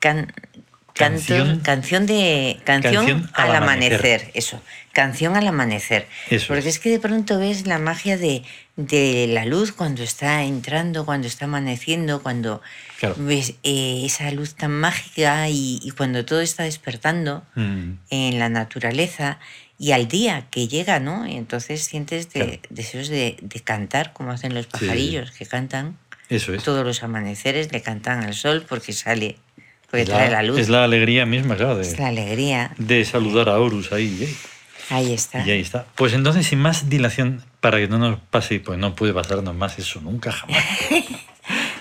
Can- 0.00 0.32
Canción- 0.92 1.60
canción 1.60 2.04
de 2.06 2.58
canción, 2.64 2.94
Canción 3.06 3.30
al, 3.34 3.50
al 3.50 3.56
amanecer. 3.62 3.94
amanecer. 4.00 4.30
eso 4.34 4.60
canción 4.92 5.36
al 5.36 5.46
amanecer 5.46 6.08
Eso 6.28 6.48
porque 6.48 6.68
es. 6.68 6.74
es. 6.74 6.78
que 6.80 6.90
de 6.90 6.98
pronto 6.98 7.38
ves 7.38 7.66
la 7.66 7.78
magia 7.78 8.18
de, 8.18 8.42
de 8.86 9.26
la 9.28 9.44
luz 9.44 9.72
cuando 9.72 10.02
está 10.02 10.42
entrando 10.44 11.04
cuando 11.04 11.26
está 11.26 11.44
amaneciendo 11.44 12.22
cuando 12.22 12.62
Claro. 12.98 13.14
ves 13.18 13.54
eh, 13.62 14.02
esa 14.04 14.30
luz 14.30 14.54
tan 14.54 14.72
mágica 14.72 15.48
y, 15.48 15.80
y 15.82 15.90
cuando 15.92 16.24
todo 16.24 16.40
está 16.40 16.64
despertando 16.64 17.42
mm, 17.54 17.90
en 18.10 18.38
la 18.38 18.48
naturaleza 18.48 19.38
y 19.78 19.92
al 19.92 20.08
día 20.08 20.46
que 20.50 20.68
llega 20.68 21.00
no 21.00 21.26
y 21.26 21.36
entonces 21.36 21.82
sientes 21.84 22.30
de- 22.32 22.40
Claro. 22.40 22.58
deseos 22.70 23.08
de, 23.08 23.36
de 23.40 23.60
cantar 23.60 24.12
como 24.12 24.32
hacen 24.32 24.54
los 24.54 24.66
pajarillos 24.66 25.30
que 25.30 25.46
cantan 25.46 25.96
eso 26.28 26.52
es. 26.54 26.62
todos 26.62 26.84
los 26.84 27.02
amaneceres 27.02 27.72
le 27.72 27.80
cantan 27.82 28.22
al 28.24 28.34
sol 28.34 28.64
porque 28.68 28.92
sale 28.92 29.36
porque 29.90 30.02
Es 30.02 30.08
trae 30.08 30.30
la 30.30 30.42
luz 30.42 30.58
Es 30.60 30.68
la 30.68 30.84
alegría 30.84 31.26
misma, 31.26 31.56
claro, 31.56 31.76
de, 31.76 31.82
es 31.82 31.98
la 31.98 32.08
alegría. 32.08 32.72
de 32.78 33.04
saludar 33.04 33.48
a 33.48 33.58
Horus 33.58 33.90
ahí. 33.92 34.18
¿eh? 34.22 34.34
Ahí 34.90 35.12
está. 35.12 35.44
Y 35.46 35.50
ahí 35.50 35.60
está. 35.60 35.86
Pues 35.96 36.12
entonces, 36.12 36.46
sin 36.46 36.60
más 36.60 36.88
dilación, 36.88 37.42
para 37.60 37.78
que 37.78 37.88
no 37.88 37.98
nos 37.98 38.18
pase, 38.18 38.60
pues 38.60 38.78
no 38.78 38.94
puede 38.94 39.12
pasarnos 39.12 39.54
más 39.54 39.78
eso 39.78 40.00
nunca, 40.00 40.32
jamás. 40.32 40.64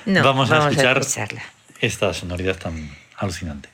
No, 0.06 0.24
vamos 0.24 0.50
a 0.50 0.70
escuchar- 0.70 0.98
escucharla. 1.00 1.44
Esta 1.82 2.14
sonoridad 2.14 2.58
tan 2.58 2.90
alucinante. 3.18 3.70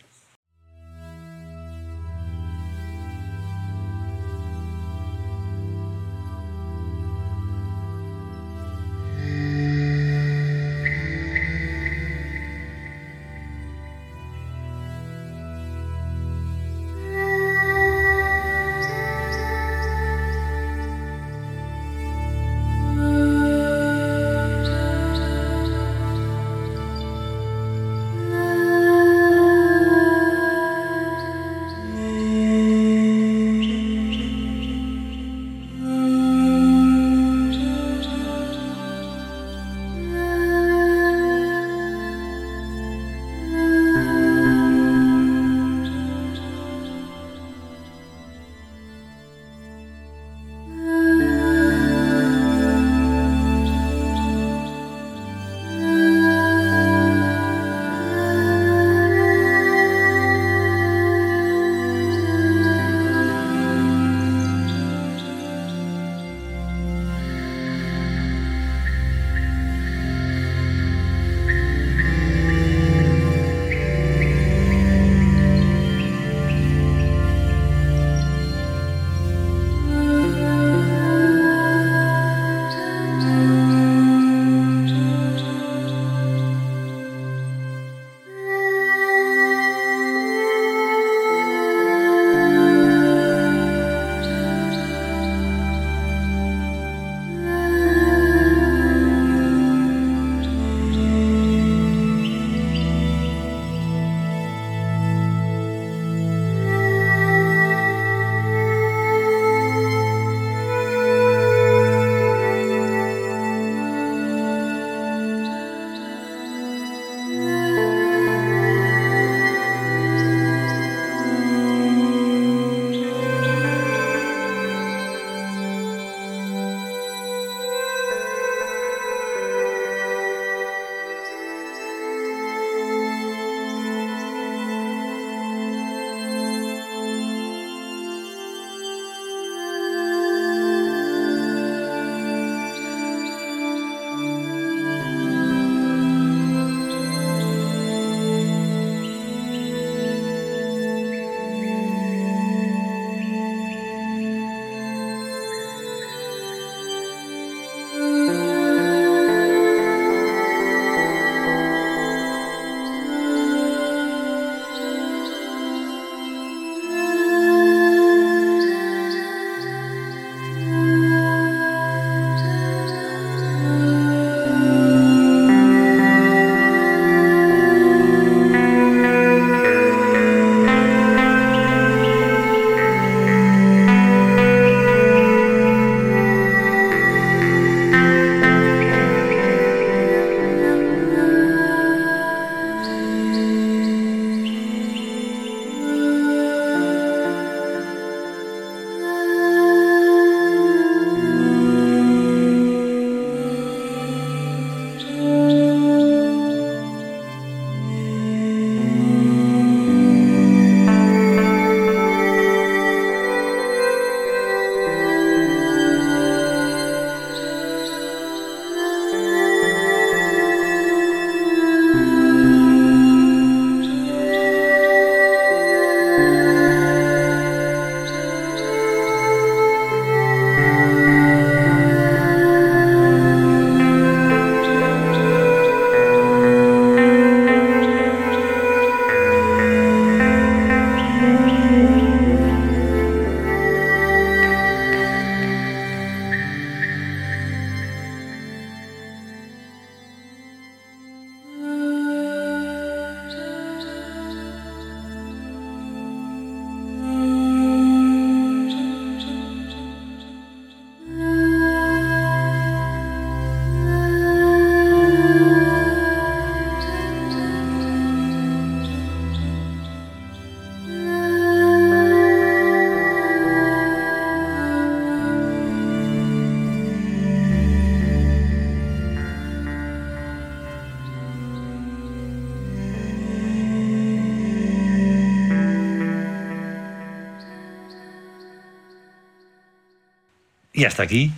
Y 290.86 290.88
hasta 290.88 291.02
aquí, 291.02 291.32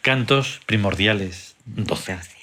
cantos 0.00 0.60
primordiales 0.64 1.56
12. 1.64 2.12
Doce. 2.14 2.36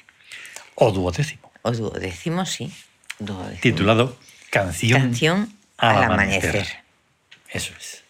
O 0.76 0.91
duodécimo, 0.91 1.49
O 1.61 1.72
duodécimo, 1.72 2.45
sí. 2.45 2.70
Duodécimo. 3.18 3.61
titulado 3.61 4.20
Canción, 4.49 4.99
Canción 5.02 5.57
al 5.78 5.95
al 5.95 6.03
amanecer. 6.03 6.49
amanecer. 6.49 6.78
Eso 7.49 7.74
es. 7.80 8.03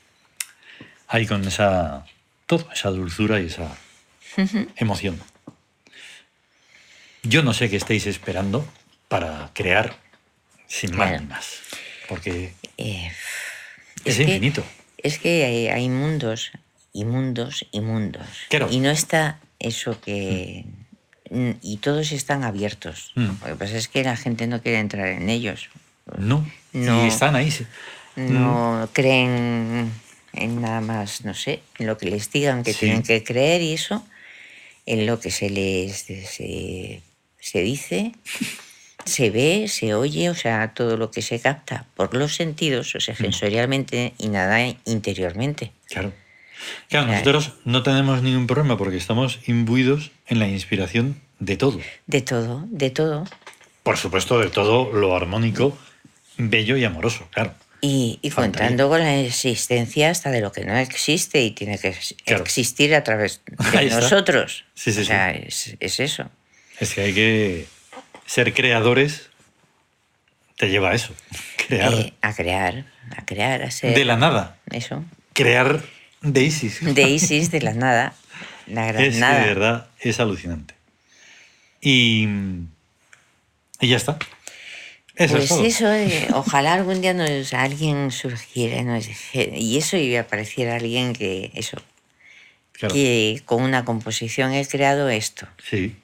Ahí 1.08 1.28
con 1.28 1.48
esa. 1.48 2.08
Todo, 2.48 2.68
esa 2.74 2.90
dulzura 2.90 3.40
y 3.40 3.46
esa 3.46 3.78
emoción. 4.78 5.22
Yo 7.22 7.44
no 7.44 7.54
sé 7.54 7.70
qué 7.70 7.76
estáis 7.78 8.08
esperando 8.08 8.68
para 9.10 9.52
crear 9.54 9.96
sin 10.68 10.96
más 10.96 11.10
Claro. 11.10 11.22
ni 11.22 11.28
más. 11.30 11.60
Porque 12.10 12.56
Eh, 12.78 13.12
es, 14.06 14.18
que- 14.18 14.24
infinito. 14.24 14.64
Es 14.98 15.20
que 15.20 15.46
hay, 15.46 15.68
hay 15.68 15.88
mundos 15.88 16.50
y 16.94 17.06
mundos 17.06 17.66
y 17.72 17.82
mundos. 17.82 18.26
Claro. 18.50 18.68
Y 18.72 18.80
no 18.80 18.90
está 18.92 19.40
eso 19.60 20.00
que... 20.00 20.66
mm, 21.30 21.52
Y 21.62 21.78
todos 21.78 22.12
están 22.12 22.44
abiertos. 22.44 23.12
Mm. 23.16 23.26
Lo 23.26 23.46
que 23.48 23.56
pasa 23.56 23.78
es 23.78 23.88
que 23.88 24.04
la 24.04 24.16
gente 24.16 24.48
no 24.48 24.62
quiere 24.62 24.80
entrar 24.80 25.08
en 25.08 25.30
ellos. 25.30 25.70
No. 26.18 26.46
No. 26.74 27.04
Y 27.06 27.08
están 27.08 27.36
ahí. 27.36 27.50
sí. 27.52 27.66
No 28.16 28.88
creen 28.94 29.92
en 30.34 30.62
nada 30.62 30.82
más, 30.82 31.26
no 31.26 31.34
sé, 31.34 31.62
en 31.80 31.88
lo 31.88 31.98
que 31.98 32.10
les 32.10 32.32
digan 32.32 32.64
que 32.64 32.74
Sí. 32.74 32.80
tienen 32.82 33.02
que 33.04 33.24
creer 33.24 33.62
y 33.62 33.74
eso, 33.74 34.06
en 34.86 35.06
lo 35.08 35.20
que 35.20 35.32
se 35.32 35.50
les 35.50 35.98
se, 36.02 37.02
se 37.40 37.62
dice, 37.62 38.12
se 39.06 39.30
ve, 39.32 39.68
se 39.68 39.94
oye, 39.96 40.30
o 40.30 40.36
sea, 40.36 40.74
todo 40.76 40.96
lo 40.98 41.10
que 41.12 41.22
se 41.24 41.40
capta 41.40 41.86
por 41.96 42.14
los 42.16 42.36
sentidos, 42.36 42.94
o 42.94 42.98
Mm. 42.98 43.02
sea, 43.02 43.16
sensorialmente 43.16 44.14
y 44.20 44.28
nada 44.30 44.60
interiormente. 44.86 45.72
Claro. 45.88 46.14
Claro, 46.90 47.08
nosotros 47.08 47.54
no 47.66 47.84
tenemos 47.84 48.22
ningún 48.22 48.48
problema 48.48 48.78
porque 48.78 48.98
estamos 48.98 49.40
imbuidos 49.48 50.12
en 50.28 50.40
la 50.40 50.48
inspiración 50.48 51.20
de 51.40 51.58
todo. 51.58 51.80
De 52.08 52.22
todo, 52.22 52.66
de 52.70 52.90
todo. 52.90 53.26
Por 53.84 53.98
supuesto, 53.98 54.40
de 54.40 54.50
todo 54.50 54.92
lo 54.94 55.16
armónico, 55.16 55.78
bello 56.38 56.78
y 56.78 56.86
amoroso, 56.86 57.28
claro. 57.32 57.54
Y, 57.86 58.18
contando 58.34 58.88
con 58.88 59.02
la 59.02 59.20
existencia 59.20 60.10
hasta 60.10 60.32
de 60.32 60.40
lo 60.40 60.54
que 60.54 60.64
no 60.64 60.74
existe 60.78 61.42
y 61.44 61.52
tiene 61.52 61.78
que 61.78 61.94
Claro. 62.24 62.44
existir 62.44 62.96
a 62.96 63.04
través 63.04 63.42
de 63.74 63.90
nosotros. 63.90 64.64
Sí, 64.74 64.94
sí, 64.94 65.00
o 65.00 65.04
sí. 65.04 65.08
sea, 65.08 65.32
es, 65.32 65.76
es 65.82 66.00
eso. 66.00 66.30
Es 66.80 66.94
que 66.94 67.02
hay 67.02 67.14
que 67.14 67.66
ser 68.26 68.54
creadores, 68.54 69.30
te 70.58 70.70
lleva 70.70 70.92
a 70.92 70.94
eso. 70.96 71.14
Crear 71.68 71.94
Eh, 71.94 72.14
a 72.22 72.34
crear, 72.34 72.86
a 73.18 73.26
crear, 73.26 73.64
a 73.64 73.72
ser. 73.72 73.94
de 73.96 74.06
la 74.06 74.16
nada. 74.16 74.58
Eso. 74.72 75.04
Crear 75.34 75.82
de 76.24 76.44
Isis. 76.44 76.80
De 76.82 77.04
Isis, 77.10 77.52
de 77.52 77.62
la 77.62 77.74
nada. 77.74 78.16
La 78.68 78.88
gran 78.88 79.04
es 79.04 79.16
de 79.16 79.22
verdad 79.22 79.88
es 80.00 80.20
alucinante. 80.20 80.74
Y, 81.82 82.28
y 83.82 83.88
ya 83.90 83.98
está. 83.98 84.18
Eso 85.16 85.34
pues 85.36 85.44
es 85.44 85.50
todo. 85.50 85.64
eso, 85.64 85.94
eh, 85.94 86.28
ojalá 86.34 86.74
algún 86.74 87.02
día 87.02 87.14
nos, 87.14 87.54
alguien 87.54 88.10
surgiera 88.10 88.78
y 88.78 88.84
nos 88.84 89.06
dijera- 89.06 89.56
y 89.56 89.78
eso 89.78 89.96
y 89.98 90.16
apareciera 90.16 90.76
alguien 90.78 91.14
que, 91.14 91.52
eso, 91.54 91.78
Claro. 92.72 92.96
que 92.96 93.42
con 93.46 93.62
una 93.62 93.86
composición 93.86 94.54
he 94.54 94.66
creado 94.66 95.10
esto. 95.10 95.48
Sí. 95.70 95.96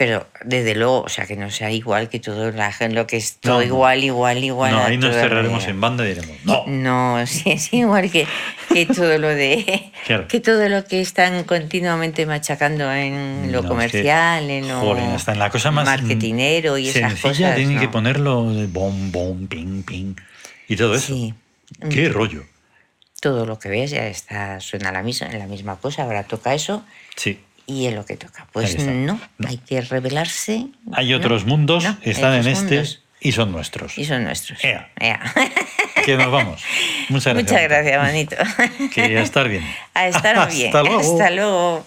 Pero 0.00 0.26
desde 0.46 0.74
luego, 0.76 1.02
o 1.02 1.08
sea, 1.10 1.26
que 1.26 1.36
no 1.36 1.50
sea 1.50 1.70
igual 1.70 2.08
que 2.08 2.20
todo 2.20 2.50
la 2.52 2.72
lo 2.88 3.06
que 3.06 3.18
es 3.18 3.36
todo 3.36 3.56
No, 3.58 3.62
igual, 3.62 4.02
igual, 4.02 4.42
igual. 4.42 4.72
no, 4.72 4.78
a 4.78 4.86
ahí 4.86 4.96
nos 4.96 5.14
cerraremos 5.14 5.66
en 5.66 5.78
banda 5.78 6.06
y 6.06 6.14
diremos, 6.14 6.38
no. 6.44 6.64
No, 6.66 7.26
sí, 7.26 7.50
es 7.50 7.70
igual 7.74 8.10
que, 8.10 8.26
que 8.72 8.86
todo 8.86 9.18
lo 9.18 9.28
de 9.28 9.92
Claro. 10.06 10.26
que 10.26 10.40
todo 10.40 10.66
lo 10.70 10.86
que 10.86 11.02
están 11.02 11.44
continuamente 11.44 12.24
machacando 12.24 12.90
en 12.90 13.48
No, 13.48 13.52
lo 13.52 13.58
es 13.58 13.62
que, 13.64 13.68
comercial, 13.68 14.48
en 14.48 14.68
lo 14.68 14.80
joder, 14.80 15.04
hasta 15.14 15.32
en 15.32 15.38
la 15.38 15.50
cosa 15.50 15.70
más 15.70 15.84
marketinero 15.84 16.78
y 16.78 16.88
esas 16.88 17.10
sencilla 17.20 17.28
cosas. 17.48 17.56
tienen 17.56 17.78
que 17.78 17.84
no. 17.84 17.90
ponerlo 17.90 18.50
de 18.54 18.66
bom, 18.68 19.12
bom, 19.12 19.48
ping, 19.48 19.82
ping 19.82 20.14
y 20.66 20.76
todo 20.76 20.94
eso. 20.94 21.08
Sí. 21.08 21.34
Qué 21.90 22.08
rollo. 22.08 22.44
Todo 23.20 23.44
lo 23.44 23.58
que 23.58 23.68
ves 23.68 23.90
ya 23.90 24.06
está 24.06 24.60
suena 24.60 24.92
la 24.92 25.02
misma, 25.02 25.28
la 25.28 25.46
misma 25.46 25.76
cosa, 25.76 26.04
ahora 26.04 26.22
toca 26.22 26.54
eso 26.54 26.86
Sí. 27.16 27.38
Y 27.70 27.86
es 27.86 27.94
lo 27.94 28.04
que 28.04 28.16
toca. 28.16 28.46
Pues 28.52 28.76
no, 28.78 29.20
No. 29.38 29.48
hay 29.48 29.58
que 29.58 29.80
revelarse. 29.80 30.66
Hay 30.92 31.10
No, 31.10 31.16
otros 31.18 31.44
mundos, 31.46 31.84
no, 31.84 31.96
están 32.02 32.34
en 32.34 32.46
este 32.48 32.76
mundos 32.76 33.02
y 33.20 33.32
son 33.32 33.52
nuestros. 33.52 33.96
Y 33.98 34.04
son 34.04 34.24
nuestros. 34.24 34.62
Ea. 34.64 34.90
Ea. 34.98 35.20
Que 36.04 36.16
nos 36.16 36.30
vamos. 36.32 36.62
Muchas 37.10 37.34
gracias. 37.34 37.52
Muchas 37.52 37.68
gracias, 37.68 37.98
manito. 38.02 38.36
Que 38.94 39.18
a 39.18 39.22
estar 39.22 39.48
bien. 39.48 39.62
A 39.94 40.06
estar 40.08 40.48
bien. 40.52 40.68
Hasta 40.68 40.82
luego. 40.82 41.00
Hasta 41.00 41.30
luego. 41.30 41.86